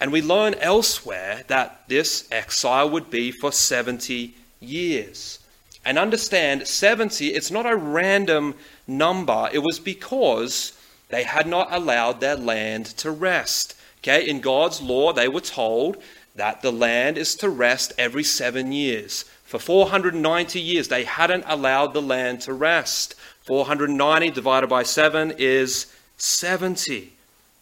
And 0.00 0.12
we 0.12 0.22
learn 0.22 0.54
elsewhere 0.54 1.42
that 1.48 1.82
this 1.88 2.28
exile 2.30 2.88
would 2.90 3.10
be 3.10 3.30
for 3.30 3.52
70 3.52 4.34
years. 4.60 5.38
And 5.84 5.98
understand, 5.98 6.66
70, 6.66 7.28
it's 7.28 7.50
not 7.50 7.66
a 7.66 7.76
random 7.76 8.54
number. 8.86 9.50
It 9.52 9.60
was 9.60 9.80
because 9.80 10.72
they 11.08 11.24
had 11.24 11.46
not 11.46 11.72
allowed 11.72 12.20
their 12.20 12.36
land 12.36 12.86
to 12.98 13.10
rest. 13.10 13.74
Okay, 14.02 14.28
in 14.28 14.40
God's 14.40 14.82
law, 14.82 15.12
they 15.12 15.28
were 15.28 15.40
told 15.40 16.02
that 16.34 16.60
the 16.60 16.72
land 16.72 17.16
is 17.16 17.36
to 17.36 17.48
rest 17.48 17.92
every 17.96 18.24
seven 18.24 18.72
years. 18.72 19.24
For 19.44 19.58
490 19.58 20.60
years, 20.60 20.88
they 20.88 21.04
hadn't 21.04 21.44
allowed 21.46 21.92
the 21.92 22.02
land 22.02 22.40
to 22.42 22.52
rest. 22.52 23.14
490 23.44 24.30
divided 24.30 24.68
by 24.68 24.82
7 24.82 25.34
is 25.38 25.94
70. 26.16 27.12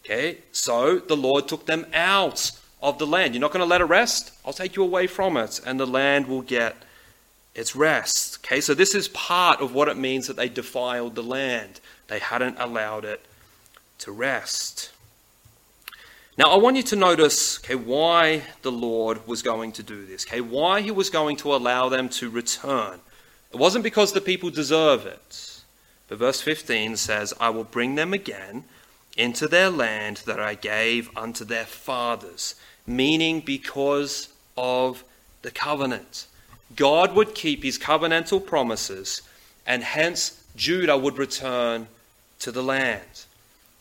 Okay, 0.03 0.39
so 0.51 0.97
the 0.97 1.17
Lord 1.17 1.47
took 1.47 1.67
them 1.67 1.85
out 1.93 2.51
of 2.81 2.97
the 2.97 3.05
land. 3.05 3.35
You're 3.35 3.41
not 3.41 3.51
going 3.51 3.59
to 3.59 3.69
let 3.69 3.81
it 3.81 3.85
rest? 3.85 4.31
I'll 4.43 4.53
take 4.53 4.75
you 4.75 4.83
away 4.83 5.05
from 5.05 5.37
it, 5.37 5.59
and 5.65 5.79
the 5.79 5.85
land 5.85 6.27
will 6.27 6.41
get 6.41 6.75
its 7.53 7.75
rest. 7.75 8.39
Okay, 8.43 8.61
so 8.61 8.73
this 8.73 8.95
is 8.95 9.07
part 9.09 9.61
of 9.61 9.75
what 9.75 9.87
it 9.87 9.97
means 9.97 10.25
that 10.27 10.37
they 10.37 10.49
defiled 10.49 11.13
the 11.13 11.23
land. 11.23 11.79
They 12.07 12.19
hadn't 12.19 12.57
allowed 12.57 13.05
it 13.05 13.23
to 13.99 14.11
rest. 14.11 14.89
Now, 16.37 16.51
I 16.51 16.55
want 16.57 16.77
you 16.77 16.83
to 16.83 16.95
notice 16.95 17.59
okay, 17.59 17.75
why 17.75 18.43
the 18.61 18.71
Lord 18.71 19.27
was 19.27 19.41
going 19.41 19.73
to 19.73 19.83
do 19.83 20.05
this, 20.05 20.25
okay, 20.25 20.41
why 20.41 20.81
he 20.81 20.91
was 20.91 21.09
going 21.09 21.35
to 21.37 21.53
allow 21.53 21.89
them 21.89 22.07
to 22.09 22.29
return. 22.29 22.99
It 23.51 23.57
wasn't 23.57 23.83
because 23.83 24.13
the 24.13 24.21
people 24.21 24.49
deserve 24.49 25.05
it. 25.05 25.61
But 26.07 26.19
verse 26.19 26.41
15 26.41 26.97
says, 26.97 27.33
I 27.39 27.49
will 27.49 27.63
bring 27.63 27.95
them 27.95 28.13
again 28.13 28.63
into 29.17 29.47
their 29.47 29.69
land 29.69 30.23
that 30.25 30.39
I 30.39 30.55
gave 30.55 31.09
unto 31.17 31.43
their 31.43 31.65
fathers, 31.65 32.55
meaning 32.87 33.41
because 33.41 34.29
of 34.57 35.03
the 35.41 35.51
covenant. 35.51 36.27
God 36.75 37.13
would 37.13 37.35
keep 37.35 37.63
his 37.63 37.77
covenantal 37.77 38.45
promises, 38.45 39.21
and 39.67 39.83
hence 39.83 40.43
Judah 40.55 40.97
would 40.97 41.17
return 41.17 41.87
to 42.39 42.51
the 42.51 42.63
land. 42.63 43.25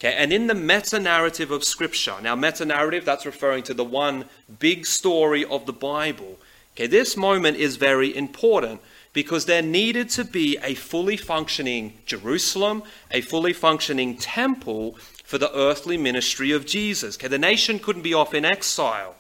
Okay, 0.00 0.14
and 0.16 0.32
in 0.32 0.46
the 0.46 0.54
meta 0.54 0.98
narrative 0.98 1.50
of 1.50 1.62
Scripture, 1.62 2.16
now, 2.22 2.34
meta 2.34 2.64
narrative, 2.64 3.04
that's 3.04 3.26
referring 3.26 3.62
to 3.64 3.74
the 3.74 3.84
one 3.84 4.24
big 4.58 4.86
story 4.86 5.44
of 5.44 5.66
the 5.66 5.74
Bible. 5.74 6.38
Okay, 6.74 6.86
this 6.86 7.18
moment 7.18 7.58
is 7.58 7.76
very 7.76 8.16
important 8.16 8.80
because 9.12 9.44
there 9.44 9.60
needed 9.60 10.08
to 10.10 10.24
be 10.24 10.56
a 10.62 10.72
fully 10.72 11.18
functioning 11.18 11.98
Jerusalem, 12.06 12.82
a 13.10 13.20
fully 13.20 13.52
functioning 13.52 14.16
temple 14.16 14.92
for 15.22 15.36
the 15.36 15.54
earthly 15.54 15.98
ministry 15.98 16.50
of 16.50 16.64
Jesus. 16.64 17.18
Okay, 17.18 17.28
the 17.28 17.38
nation 17.38 17.78
couldn't 17.78 18.00
be 18.00 18.14
off 18.14 18.32
in 18.32 18.46
exile, 18.46 19.16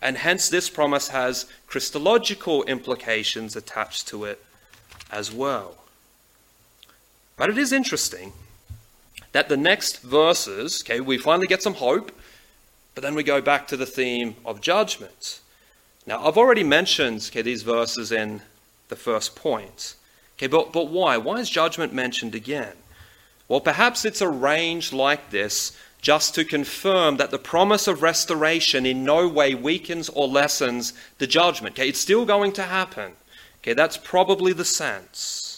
and 0.00 0.16
hence 0.16 0.48
this 0.48 0.70
promise 0.70 1.08
has 1.08 1.44
Christological 1.66 2.62
implications 2.62 3.54
attached 3.54 4.08
to 4.08 4.24
it 4.24 4.42
as 5.10 5.30
well. 5.30 5.76
But 7.36 7.50
it 7.50 7.58
is 7.58 7.70
interesting 7.70 8.32
that 9.32 9.48
the 9.48 9.56
next 9.56 10.02
verses, 10.02 10.82
okay, 10.84 11.00
we 11.00 11.18
finally 11.18 11.46
get 11.46 11.62
some 11.62 11.74
hope, 11.74 12.12
but 12.94 13.02
then 13.02 13.14
we 13.14 13.22
go 13.22 13.40
back 13.40 13.66
to 13.68 13.76
the 13.76 13.86
theme 13.86 14.36
of 14.44 14.60
judgment. 14.60 15.40
Now, 16.06 16.26
I've 16.26 16.36
already 16.36 16.64
mentioned 16.64 17.28
okay, 17.30 17.42
these 17.42 17.62
verses 17.62 18.12
in 18.12 18.42
the 18.88 18.96
first 18.96 19.34
point. 19.34 19.94
Okay, 20.36 20.46
but, 20.46 20.72
but 20.72 20.88
why? 20.88 21.16
Why 21.16 21.38
is 21.38 21.48
judgment 21.48 21.92
mentioned 21.92 22.34
again? 22.34 22.74
Well, 23.48 23.60
perhaps 23.60 24.04
it's 24.04 24.22
arranged 24.22 24.92
like 24.92 25.30
this 25.30 25.76
just 26.00 26.34
to 26.34 26.44
confirm 26.44 27.16
that 27.16 27.30
the 27.30 27.38
promise 27.38 27.86
of 27.86 28.02
restoration 28.02 28.84
in 28.84 29.04
no 29.04 29.28
way 29.28 29.54
weakens 29.54 30.08
or 30.08 30.26
lessens 30.26 30.92
the 31.18 31.26
judgment. 31.26 31.74
Okay, 31.74 31.88
it's 31.88 32.00
still 32.00 32.24
going 32.24 32.52
to 32.52 32.64
happen. 32.64 33.12
Okay, 33.60 33.72
that's 33.72 33.96
probably 33.96 34.52
the 34.52 34.64
sense. 34.64 35.51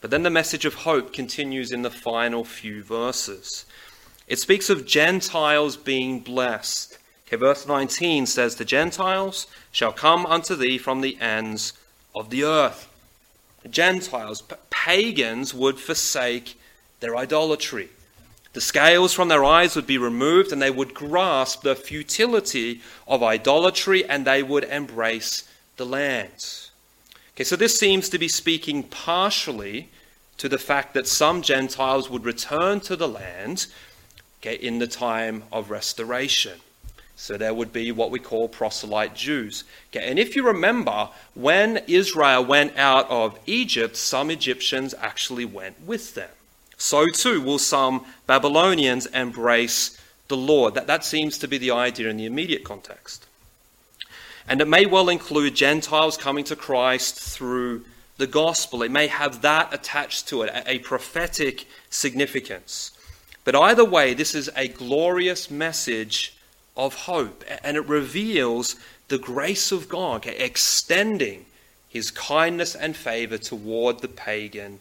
But 0.00 0.10
then 0.10 0.22
the 0.22 0.30
message 0.30 0.64
of 0.64 0.74
hope 0.74 1.12
continues 1.12 1.72
in 1.72 1.82
the 1.82 1.90
final 1.90 2.44
few 2.44 2.82
verses. 2.82 3.66
It 4.26 4.38
speaks 4.38 4.70
of 4.70 4.86
Gentiles 4.86 5.76
being 5.76 6.20
blessed. 6.20 6.98
Okay, 7.26 7.36
verse 7.36 7.66
19 7.66 8.26
says, 8.26 8.54
The 8.54 8.64
Gentiles 8.64 9.46
shall 9.72 9.92
come 9.92 10.24
unto 10.26 10.56
thee 10.56 10.78
from 10.78 11.00
the 11.00 11.20
ends 11.20 11.74
of 12.14 12.30
the 12.30 12.44
earth. 12.44 12.88
Gentiles, 13.68 14.42
pagans, 14.70 15.52
would 15.52 15.78
forsake 15.78 16.58
their 17.00 17.16
idolatry. 17.16 17.90
The 18.52 18.60
scales 18.60 19.12
from 19.12 19.28
their 19.28 19.44
eyes 19.44 19.76
would 19.76 19.86
be 19.86 19.98
removed, 19.98 20.50
and 20.50 20.60
they 20.60 20.70
would 20.70 20.94
grasp 20.94 21.62
the 21.62 21.76
futility 21.76 22.80
of 23.06 23.22
idolatry, 23.22 24.04
and 24.04 24.26
they 24.26 24.42
would 24.42 24.64
embrace 24.64 25.48
the 25.76 25.86
land. 25.86 26.69
Okay, 27.40 27.46
so 27.46 27.56
this 27.56 27.78
seems 27.78 28.10
to 28.10 28.18
be 28.18 28.28
speaking 28.28 28.82
partially 28.82 29.88
to 30.36 30.46
the 30.46 30.58
fact 30.58 30.92
that 30.92 31.08
some 31.08 31.40
Gentiles 31.40 32.10
would 32.10 32.22
return 32.22 32.80
to 32.80 32.96
the 32.96 33.08
land 33.08 33.66
okay, 34.42 34.56
in 34.56 34.78
the 34.78 34.86
time 34.86 35.44
of 35.50 35.70
restoration. 35.70 36.60
So 37.16 37.38
there 37.38 37.54
would 37.54 37.72
be 37.72 37.92
what 37.92 38.10
we 38.10 38.18
call 38.18 38.46
proselyte 38.46 39.14
Jews. 39.14 39.64
Okay, 39.88 40.06
and 40.06 40.18
if 40.18 40.36
you 40.36 40.46
remember, 40.46 41.08
when 41.32 41.78
Israel 41.86 42.44
went 42.44 42.76
out 42.76 43.08
of 43.08 43.38
Egypt, 43.46 43.96
some 43.96 44.30
Egyptians 44.30 44.94
actually 45.00 45.46
went 45.46 45.80
with 45.86 46.14
them. 46.14 46.28
So 46.76 47.06
too 47.06 47.40
will 47.40 47.58
some 47.58 48.04
Babylonians 48.26 49.06
embrace 49.06 49.98
the 50.28 50.36
Lord. 50.36 50.74
That, 50.74 50.88
that 50.88 51.06
seems 51.06 51.38
to 51.38 51.48
be 51.48 51.56
the 51.56 51.70
idea 51.70 52.10
in 52.10 52.18
the 52.18 52.26
immediate 52.26 52.64
context. 52.64 53.26
And 54.48 54.60
it 54.60 54.68
may 54.68 54.86
well 54.86 55.08
include 55.08 55.54
Gentiles 55.54 56.16
coming 56.16 56.44
to 56.44 56.56
Christ 56.56 57.18
through 57.18 57.84
the 58.16 58.26
gospel. 58.26 58.82
It 58.82 58.90
may 58.90 59.06
have 59.06 59.42
that 59.42 59.72
attached 59.72 60.28
to 60.28 60.42
it, 60.42 60.62
a 60.66 60.78
prophetic 60.80 61.66
significance. 61.88 62.92
But 63.44 63.56
either 63.56 63.84
way, 63.84 64.14
this 64.14 64.34
is 64.34 64.50
a 64.54 64.68
glorious 64.68 65.50
message 65.50 66.36
of 66.76 66.94
hope, 66.94 67.44
and 67.64 67.76
it 67.76 67.86
reveals 67.86 68.76
the 69.08 69.18
grace 69.18 69.72
of 69.72 69.88
God 69.88 70.26
extending 70.26 71.46
his 71.88 72.10
kindness 72.10 72.76
and 72.76 72.94
favor 72.94 73.38
toward 73.38 74.00
the 74.00 74.08
pagan 74.08 74.80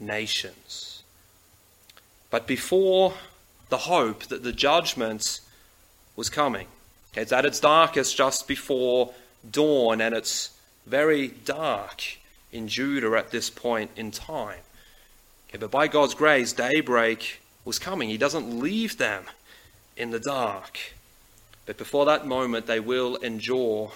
nations. 0.00 1.02
But 2.30 2.46
before 2.46 3.14
the 3.68 3.78
hope 3.78 4.24
that 4.24 4.42
the 4.42 4.52
judgment 4.52 5.40
was 6.16 6.30
coming, 6.30 6.68
It's 7.14 7.32
at 7.32 7.44
its 7.44 7.60
darkest 7.60 8.16
just 8.16 8.46
before 8.46 9.12
dawn, 9.50 10.00
and 10.00 10.14
it's 10.14 10.50
very 10.86 11.28
dark 11.28 12.02
in 12.52 12.68
Judah 12.68 13.16
at 13.16 13.30
this 13.30 13.50
point 13.50 13.90
in 13.96 14.10
time. 14.10 14.60
Okay, 15.48 15.58
but 15.58 15.70
by 15.70 15.88
God's 15.88 16.14
grace, 16.14 16.52
daybreak 16.52 17.40
was 17.64 17.78
coming. 17.78 18.08
He 18.08 18.18
doesn't 18.18 18.58
leave 18.58 18.98
them 18.98 19.24
in 19.96 20.10
the 20.10 20.20
dark. 20.20 20.78
But 21.66 21.76
before 21.76 22.06
that 22.06 22.26
moment, 22.26 22.66
they 22.66 22.80
will 22.80 23.16
endure 23.16 23.92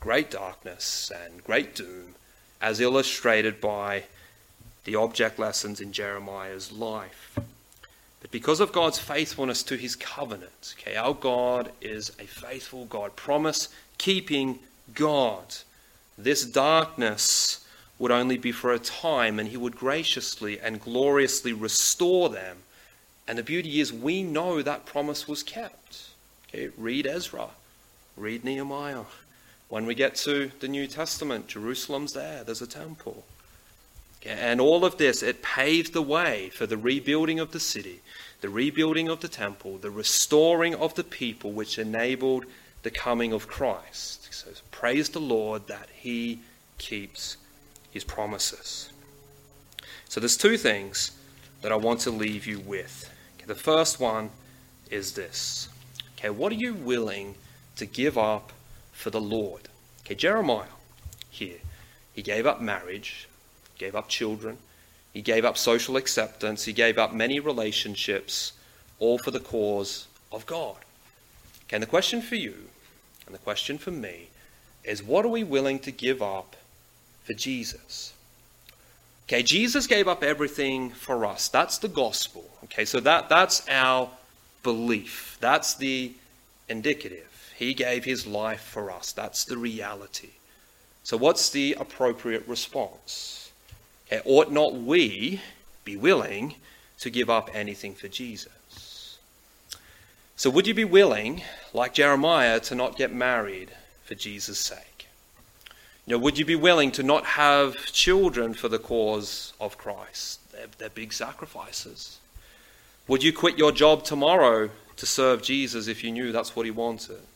great 0.00 0.30
darkness 0.30 1.10
and 1.14 1.42
great 1.44 1.74
doom, 1.74 2.14
as 2.60 2.80
illustrated 2.80 3.60
by 3.60 4.04
the 4.84 4.96
object 4.96 5.38
lessons 5.38 5.80
in 5.80 5.92
Jeremiah's 5.92 6.72
life. 6.72 7.38
But 8.26 8.32
because 8.32 8.58
of 8.58 8.72
God's 8.72 8.98
faithfulness 8.98 9.62
to 9.62 9.76
his 9.76 9.94
covenant, 9.94 10.74
okay, 10.80 10.96
our 10.96 11.14
God 11.14 11.70
is 11.80 12.10
a 12.18 12.24
faithful 12.24 12.84
God, 12.86 13.14
promise 13.14 13.68
keeping 13.98 14.58
God. 14.92 15.54
This 16.18 16.44
darkness 16.44 17.64
would 18.00 18.10
only 18.10 18.36
be 18.36 18.50
for 18.50 18.72
a 18.72 18.80
time, 18.80 19.38
and 19.38 19.48
he 19.48 19.56
would 19.56 19.76
graciously 19.76 20.58
and 20.58 20.80
gloriously 20.80 21.52
restore 21.52 22.28
them. 22.28 22.56
And 23.28 23.38
the 23.38 23.44
beauty 23.44 23.78
is, 23.78 23.92
we 23.92 24.24
know 24.24 24.60
that 24.60 24.86
promise 24.86 25.28
was 25.28 25.44
kept. 25.44 26.08
Okay, 26.48 26.70
read 26.76 27.06
Ezra, 27.06 27.50
read 28.16 28.42
Nehemiah. 28.42 29.04
When 29.68 29.86
we 29.86 29.94
get 29.94 30.16
to 30.16 30.50
the 30.58 30.66
New 30.66 30.88
Testament, 30.88 31.46
Jerusalem's 31.46 32.12
there, 32.12 32.42
there's 32.42 32.60
a 32.60 32.66
temple. 32.66 33.24
And 34.24 34.60
all 34.60 34.84
of 34.84 34.98
this, 34.98 35.22
it 35.22 35.42
paved 35.42 35.92
the 35.92 36.02
way 36.02 36.50
for 36.50 36.66
the 36.66 36.76
rebuilding 36.76 37.38
of 37.38 37.52
the 37.52 37.60
city, 37.60 38.00
the 38.40 38.48
rebuilding 38.48 39.08
of 39.08 39.20
the 39.20 39.28
temple, 39.28 39.78
the 39.78 39.90
restoring 39.90 40.74
of 40.74 40.94
the 40.94 41.04
people, 41.04 41.52
which 41.52 41.78
enabled 41.78 42.46
the 42.82 42.90
coming 42.90 43.32
of 43.32 43.46
Christ. 43.46 44.32
So 44.32 44.50
praise 44.70 45.08
the 45.08 45.20
Lord 45.20 45.66
that 45.68 45.88
He 45.92 46.40
keeps 46.78 47.36
His 47.90 48.04
promises. 48.04 48.90
So 50.08 50.20
there's 50.20 50.36
two 50.36 50.56
things 50.56 51.12
that 51.62 51.72
I 51.72 51.76
want 51.76 52.00
to 52.00 52.10
leave 52.10 52.46
you 52.46 52.60
with. 52.60 53.10
Okay, 53.36 53.46
the 53.46 53.54
first 53.54 54.00
one 54.00 54.30
is 54.90 55.12
this. 55.12 55.68
Okay, 56.16 56.30
what 56.30 56.52
are 56.52 56.56
you 56.56 56.74
willing 56.74 57.34
to 57.76 57.86
give 57.86 58.16
up 58.16 58.52
for 58.92 59.10
the 59.10 59.20
Lord? 59.20 59.68
Okay, 60.04 60.14
Jeremiah 60.14 60.66
here, 61.28 61.58
he 62.12 62.22
gave 62.22 62.46
up 62.46 62.60
marriage 62.60 63.28
gave 63.78 63.94
up 63.94 64.08
children, 64.08 64.58
he 65.12 65.22
gave 65.22 65.44
up 65.44 65.56
social 65.56 65.96
acceptance, 65.96 66.64
he 66.64 66.72
gave 66.72 66.98
up 66.98 67.14
many 67.14 67.40
relationships, 67.40 68.52
all 68.98 69.18
for 69.18 69.30
the 69.30 69.40
cause 69.40 70.06
of 70.30 70.44
God. 70.46 70.76
Okay, 71.66 71.76
and 71.76 71.82
the 71.82 71.86
question 71.86 72.20
for 72.20 72.36
you, 72.36 72.54
and 73.26 73.34
the 73.34 73.38
question 73.40 73.78
for 73.78 73.90
me, 73.90 74.28
is 74.84 75.02
what 75.02 75.24
are 75.24 75.28
we 75.28 75.42
willing 75.42 75.78
to 75.80 75.90
give 75.90 76.22
up 76.22 76.56
for 77.24 77.32
Jesus? 77.32 78.12
Okay, 79.26 79.42
Jesus 79.42 79.86
gave 79.86 80.06
up 80.06 80.22
everything 80.22 80.90
for 80.90 81.26
us. 81.26 81.48
That's 81.48 81.78
the 81.78 81.88
gospel. 81.88 82.48
Okay, 82.64 82.84
so 82.84 83.00
that, 83.00 83.28
that's 83.28 83.66
our 83.68 84.08
belief. 84.62 85.36
That's 85.40 85.74
the 85.74 86.12
indicative. 86.68 87.52
He 87.56 87.74
gave 87.74 88.04
his 88.04 88.26
life 88.26 88.60
for 88.60 88.90
us. 88.90 89.12
That's 89.12 89.44
the 89.44 89.56
reality. 89.56 90.30
So, 91.02 91.16
what's 91.16 91.50
the 91.50 91.76
appropriate 91.80 92.46
response? 92.46 93.45
Okay, 94.06 94.22
ought 94.24 94.52
not 94.52 94.74
we 94.74 95.40
be 95.84 95.96
willing 95.96 96.54
to 97.00 97.10
give 97.10 97.28
up 97.28 97.50
anything 97.52 97.94
for 97.94 98.08
Jesus? 98.08 99.18
So, 100.36 100.50
would 100.50 100.66
you 100.66 100.74
be 100.74 100.84
willing, 100.84 101.42
like 101.72 101.94
Jeremiah, 101.94 102.60
to 102.60 102.74
not 102.74 102.96
get 102.96 103.12
married 103.12 103.70
for 104.04 104.14
Jesus' 104.14 104.58
sake? 104.58 105.08
You 106.06 106.12
know, 106.12 106.18
would 106.18 106.38
you 106.38 106.44
be 106.44 106.54
willing 106.54 106.92
to 106.92 107.02
not 107.02 107.24
have 107.24 107.74
children 107.86 108.54
for 108.54 108.68
the 108.68 108.78
cause 108.78 109.54
of 109.60 109.76
Christ? 109.76 110.40
They're, 110.52 110.66
they're 110.78 110.88
big 110.90 111.12
sacrifices. 111.12 112.18
Would 113.08 113.22
you 113.22 113.32
quit 113.32 113.58
your 113.58 113.72
job 113.72 114.04
tomorrow 114.04 114.70
to 114.96 115.06
serve 115.06 115.42
Jesus 115.42 115.88
if 115.88 116.04
you 116.04 116.12
knew 116.12 116.32
that's 116.32 116.54
what 116.54 116.64
he 116.64 116.70
wanted? 116.70 117.26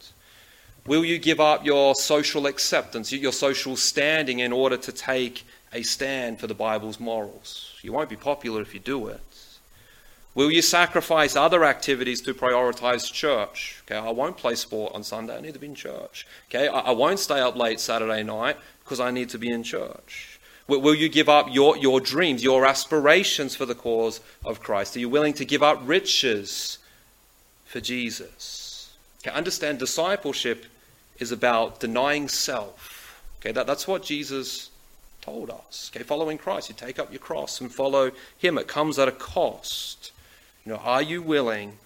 Will 0.87 1.05
you 1.05 1.19
give 1.19 1.41
up 1.41 1.65
your 1.65 1.95
social 1.95 2.47
acceptance, 2.47 3.13
your 3.13 3.33
social 3.33 3.77
standing 3.77 4.39
in 4.39 4.53
order 4.53 4.77
to 4.77 4.93
take 4.93 5.45
a 5.73 5.83
stand 5.83 6.41
for 6.41 6.47
the 6.47 6.55
Bible's 6.55 7.01
morals? 7.01 7.75
You 7.83 7.93
won't 7.93 8.11
be 8.11 8.17
popular 8.17 8.63
if 8.63 8.75
you 8.75 8.81
do 8.81 9.09
it. 9.09 9.21
Will 10.35 10.51
you 10.51 10.63
sacrifice 10.63 11.35
other 11.35 11.65
activities 11.65 12.21
to 12.23 12.35
prioritize 12.35 13.13
church? 13.13 13.83
Okay, 13.85 13.97
I 13.97 14.11
won't 14.11 14.37
play 14.37 14.55
sport 14.55 14.95
on 14.95 15.03
Sunday, 15.03 15.37
I 15.37 15.41
need 15.41 15.55
to 15.55 15.59
be 15.59 15.67
in 15.67 15.75
church. 15.75 16.27
Okay, 16.49 16.69
I, 16.69 16.93
won't 16.93 17.19
stay 17.19 17.41
up 17.41 17.57
late 17.57 17.81
Saturday 17.81 18.23
night 18.23 18.57
because 18.85 19.01
I 19.01 19.11
need 19.11 19.29
to 19.31 19.39
be 19.39 19.51
in 19.51 19.65
church. 19.65 20.39
Will, 20.69 20.81
will 20.81 20.95
you 20.95 21.09
give 21.09 21.29
up 21.29 21.49
your, 21.51 21.77
your 21.77 22.01
dreams, 22.01 22.45
your 22.45 22.65
aspirations 22.65 23.57
for 23.57 23.67
the 23.67 23.75
cause 23.75 24.21
of 24.45 24.61
Christ? 24.61 24.97
Are 24.97 25.01
you 25.01 25.09
willing 25.09 25.35
to 25.35 25.45
give 25.45 25.65
up 25.65 25.81
riches 25.85 26.79
for 27.65 27.81
Jesus? 27.81 28.95
Okay, 29.23 29.35
understand 29.35 29.81
discipleship 29.81 30.65
is 31.19 31.33
about 31.33 31.81
denying 31.81 32.29
self. 32.29 33.21
Okay, 33.41 33.51
that, 33.51 33.67
that's 33.67 33.89
what 33.89 34.05
Jesus 34.05 34.70
told 35.21 35.51
us. 35.51 35.91
Okay, 35.95 36.05
following 36.05 36.39
Christ, 36.39 36.69
you 36.69 36.75
take 36.75 36.99
up 36.99 37.13
your 37.13 37.21
cross 37.21 37.61
and 37.61 37.73
follow 37.73 38.13
Him. 38.39 38.59
It 38.59 38.69
comes 38.69 38.99
at 38.99 39.09
a 39.09 39.13
cost. 39.13 40.13
You 40.65 40.73
know, 40.73 40.79
are 40.79 41.03
you 41.03 41.23
willing 41.23 41.79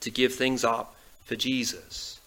to 0.00 0.10
give 0.10 0.34
things 0.34 0.64
up 0.64 0.94
for 1.24 1.36
Jesus? 1.36 2.20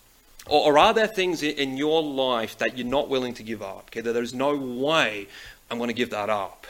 Or, 0.47 0.73
or 0.73 0.77
are 0.77 0.93
there 0.93 1.07
things 1.07 1.43
in, 1.43 1.77
your 1.77 2.03
life 2.03 2.57
that 2.59 2.77
you're 2.77 2.87
not 2.87 3.09
willing 3.09 3.33
to 3.35 3.43
give 3.43 3.61
up? 3.61 3.89
Okay, 3.89 4.01
that 4.01 4.13
there's 4.13 4.33
no 4.33 4.55
way 4.55 5.27
I'm 5.69 5.77
going 5.77 5.89
to 5.89 5.93
give 5.93 6.11
that 6.11 6.29
up. 6.29 6.67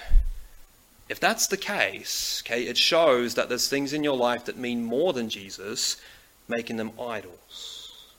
If 1.08 1.20
that's 1.20 1.48
the 1.48 1.58
case, 1.58 2.42
okay, 2.46 2.64
it 2.64 2.78
shows 2.78 3.36
that 3.36 3.48
there's 3.48 3.68
things 3.68 3.94
in 3.94 4.04
your 4.04 4.18
life 4.18 4.46
that 4.46 4.58
mean 4.58 4.84
more 4.84 5.14
than 5.14 5.30
Jesus, 5.30 5.98
making 6.48 6.78
them 6.78 6.92
idols. 7.00 8.12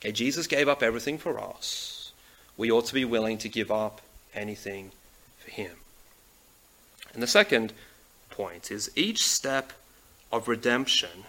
Okay, 0.00 0.12
Jesus 0.12 0.46
gave 0.46 0.68
up 0.68 0.82
everything 0.82 1.16
for 1.16 1.40
us. 1.40 2.12
We 2.58 2.70
ought 2.70 2.86
to 2.86 2.94
be 2.94 3.04
willing 3.04 3.38
to 3.38 3.48
give 3.48 3.70
up 3.70 4.02
anything 4.36 4.92
for 5.38 5.50
him. 5.50 5.72
And 7.14 7.22
the 7.22 7.26
second 7.26 7.72
point 8.30 8.70
is 8.70 8.90
each 8.94 9.26
step 9.26 9.72
of 10.30 10.48
redemption 10.48 11.24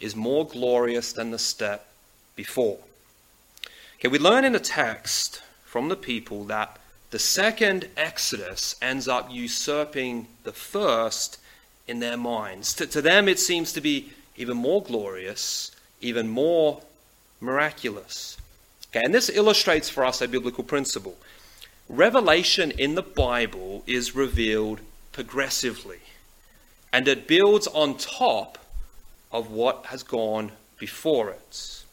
is 0.00 0.14
more 0.14 0.46
glorious 0.46 1.12
than 1.12 1.30
the 1.30 1.38
step 1.38 1.88
before. 2.36 2.78
Okay, 3.98 4.08
we 4.08 4.18
learn 4.18 4.44
in 4.44 4.52
the 4.52 4.60
text 4.60 5.42
from 5.64 5.88
the 5.88 5.96
people 5.96 6.44
that 6.44 6.78
the 7.10 7.18
second 7.18 7.88
Exodus 7.96 8.76
ends 8.82 9.08
up 9.08 9.28
usurping 9.30 10.28
the 10.44 10.52
first 10.52 11.38
in 11.86 12.00
their 12.00 12.16
minds. 12.16 12.74
To, 12.74 12.86
to 12.86 13.02
them, 13.02 13.28
it 13.28 13.38
seems 13.38 13.72
to 13.72 13.80
be 13.80 14.12
even 14.36 14.56
more 14.56 14.82
glorious, 14.82 15.72
even 16.00 16.28
more 16.28 16.82
miraculous. 17.40 18.36
Okay, 18.90 19.04
and 19.04 19.14
this 19.14 19.30
illustrates 19.30 19.88
for 19.88 20.04
us 20.04 20.20
a 20.20 20.28
biblical 20.28 20.64
principle. 20.64 21.16
Revelation 21.88 22.70
in 22.72 22.96
the 22.96 23.02
Bible 23.02 23.82
is 23.86 24.14
revealed 24.14 24.80
progressively 25.12 26.00
and 26.92 27.08
it 27.08 27.26
builds 27.26 27.66
on 27.66 27.96
top 27.96 28.58
of 29.32 29.50
what 29.50 29.86
has 29.86 30.02
gone 30.02 30.52
before 30.78 31.30
it. 31.30 31.84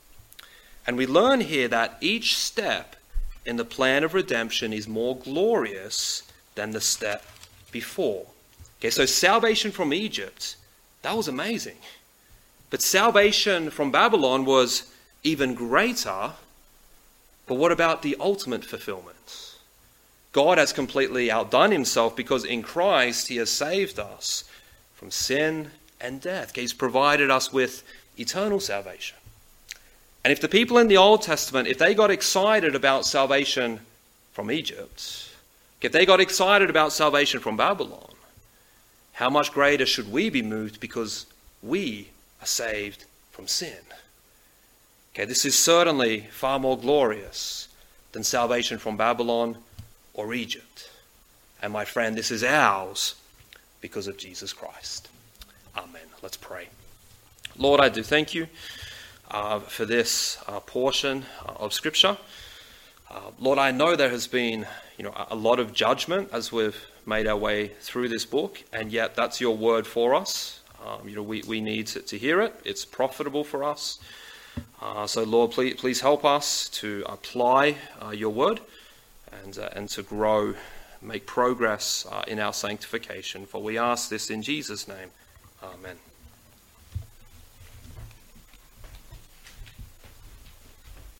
And 0.86 0.98
we 0.98 1.08
learn 1.08 1.42
here 1.42 1.70
that 1.70 1.98
each 2.02 2.36
step 2.36 2.98
in 3.46 3.56
the 3.56 3.66
plan 3.66 4.04
of 4.04 4.14
redemption 4.14 4.74
is 4.74 4.88
more 4.88 5.18
glorious 5.18 6.24
than 6.56 6.72
the 6.72 6.82
step 6.82 7.24
before. 7.72 8.28
Okay, 8.80 8.90
so 8.90 9.06
salvation 9.06 9.72
from 9.72 9.94
Egypt, 9.94 10.58
that 11.04 11.16
was 11.16 11.28
amazing. 11.28 11.78
But 12.70 12.82
salvation 12.82 13.70
from 13.70 13.92
Babylon 13.92 14.44
was 14.44 14.92
even 15.24 15.54
greater. 15.54 16.34
But 17.48 17.56
what 17.56 17.72
about 17.72 18.02
the 18.02 18.18
ultimate 18.20 18.66
fulfillment? 18.66 19.45
God 20.36 20.58
has 20.58 20.74
completely 20.74 21.32
outdone 21.32 21.72
himself 21.72 22.14
because 22.14 22.44
in 22.44 22.62
Christ 22.62 23.30
he 23.30 23.38
has 23.38 23.50
saved 23.50 23.98
us 23.98 24.44
from 24.94 25.10
sin 25.10 25.72
and 26.02 26.20
death. 26.20 26.54
He's 26.54 26.74
provided 26.74 27.32
us 27.32 27.54
with 27.54 27.84
eternal 28.20 28.60
salvation. 28.60 29.16
And 30.26 30.34
if 30.34 30.42
the 30.42 30.50
people 30.50 30.78
in 30.78 30.90
the 30.90 30.98
Old 30.98 31.22
Testament, 31.22 31.70
if 31.70 31.78
they 31.78 31.94
got 31.94 32.12
excited 32.12 32.76
about 32.76 33.06
salvation 33.06 33.80
from 34.34 34.52
Egypt, 34.52 35.30
if 35.82 35.94
they 35.94 36.06
got 36.06 36.20
excited 36.20 36.70
about 36.70 36.92
salvation 36.92 37.40
from 37.40 37.56
Babylon, 37.56 38.12
how 39.14 39.30
much 39.30 39.54
greater 39.54 39.86
should 39.86 40.12
we 40.12 40.30
be 40.30 40.42
moved 40.42 40.82
because 40.82 41.28
we 41.64 42.10
are 42.42 42.46
saved 42.46 43.06
from 43.32 43.48
sin? 43.48 43.86
Okay, 45.14 45.24
this 45.24 45.46
is 45.46 45.58
certainly 45.58 46.28
far 46.30 46.60
more 46.60 46.78
glorious 46.78 47.70
than 48.12 48.26
salvation 48.26 48.78
from 48.78 48.98
Babylon 48.98 49.60
or 50.16 50.34
Egypt. 50.34 50.90
And 51.62 51.72
my 51.72 51.86
friend, 51.86 52.18
this 52.18 52.32
is 52.32 52.44
ours 52.44 53.16
because 53.82 54.08
of 54.08 54.18
Jesus 54.18 54.54
Christ. 54.54 55.10
Amen. 55.78 56.02
Let's 56.24 56.38
pray. 56.38 56.70
Lord, 57.58 57.80
I 57.80 57.90
do 57.90 58.02
thank 58.02 58.34
you 58.34 58.48
uh, 59.30 59.60
for 59.60 59.86
this 59.86 60.38
uh, 60.48 60.60
portion 60.62 61.26
uh, 61.48 61.54
of 61.60 61.74
Scripture. 61.74 62.18
Uh, 63.10 63.32
Lord, 63.40 63.60
I 63.60 63.72
know 63.72 63.96
there 63.96 64.10
has 64.10 64.28
been 64.28 64.66
you 64.98 65.04
know, 65.04 65.14
a 65.30 65.36
lot 65.36 65.60
of 65.60 65.74
judgment 65.74 66.30
as 66.32 66.52
we've 66.52 66.86
made 67.06 67.28
our 67.28 67.38
way 67.38 67.68
through 67.82 68.10
this 68.10 68.26
book, 68.26 68.64
and 68.74 68.92
yet 68.92 69.16
that's 69.16 69.40
your 69.40 69.56
word 69.56 69.86
for 69.86 70.16
us. 70.16 70.62
Um, 70.86 71.08
you 71.08 71.16
know, 71.16 71.24
we, 71.24 71.44
we 71.48 71.62
need 71.62 71.88
to, 71.88 72.02
to, 72.02 72.18
hear 72.18 72.42
it. 72.42 72.54
It's 72.64 72.86
profitable 72.86 73.44
for 73.44 73.64
us. 73.64 74.00
Uh, 74.82 75.08
so, 75.08 75.24
Lord, 75.24 75.52
please, 75.52 75.76
please 75.76 76.02
help 76.02 76.24
us 76.24 76.70
to 76.70 77.04
apply 77.08 77.78
uh, 78.02 78.12
your 78.12 78.30
word 78.30 78.62
and, 79.44 79.58
and 79.58 79.90
to 79.90 80.04
grow 80.04 80.54
make 81.02 81.26
progress 81.26 82.06
uh, 82.12 82.24
in 82.28 82.40
our 82.40 82.54
sanctification. 82.54 83.46
For 83.46 83.62
we 83.62 83.78
ask 83.78 84.10
this 84.10 84.30
in 84.30 84.42
Jesus' 84.42 84.88
name. 84.88 85.12
Amen. 85.64 85.98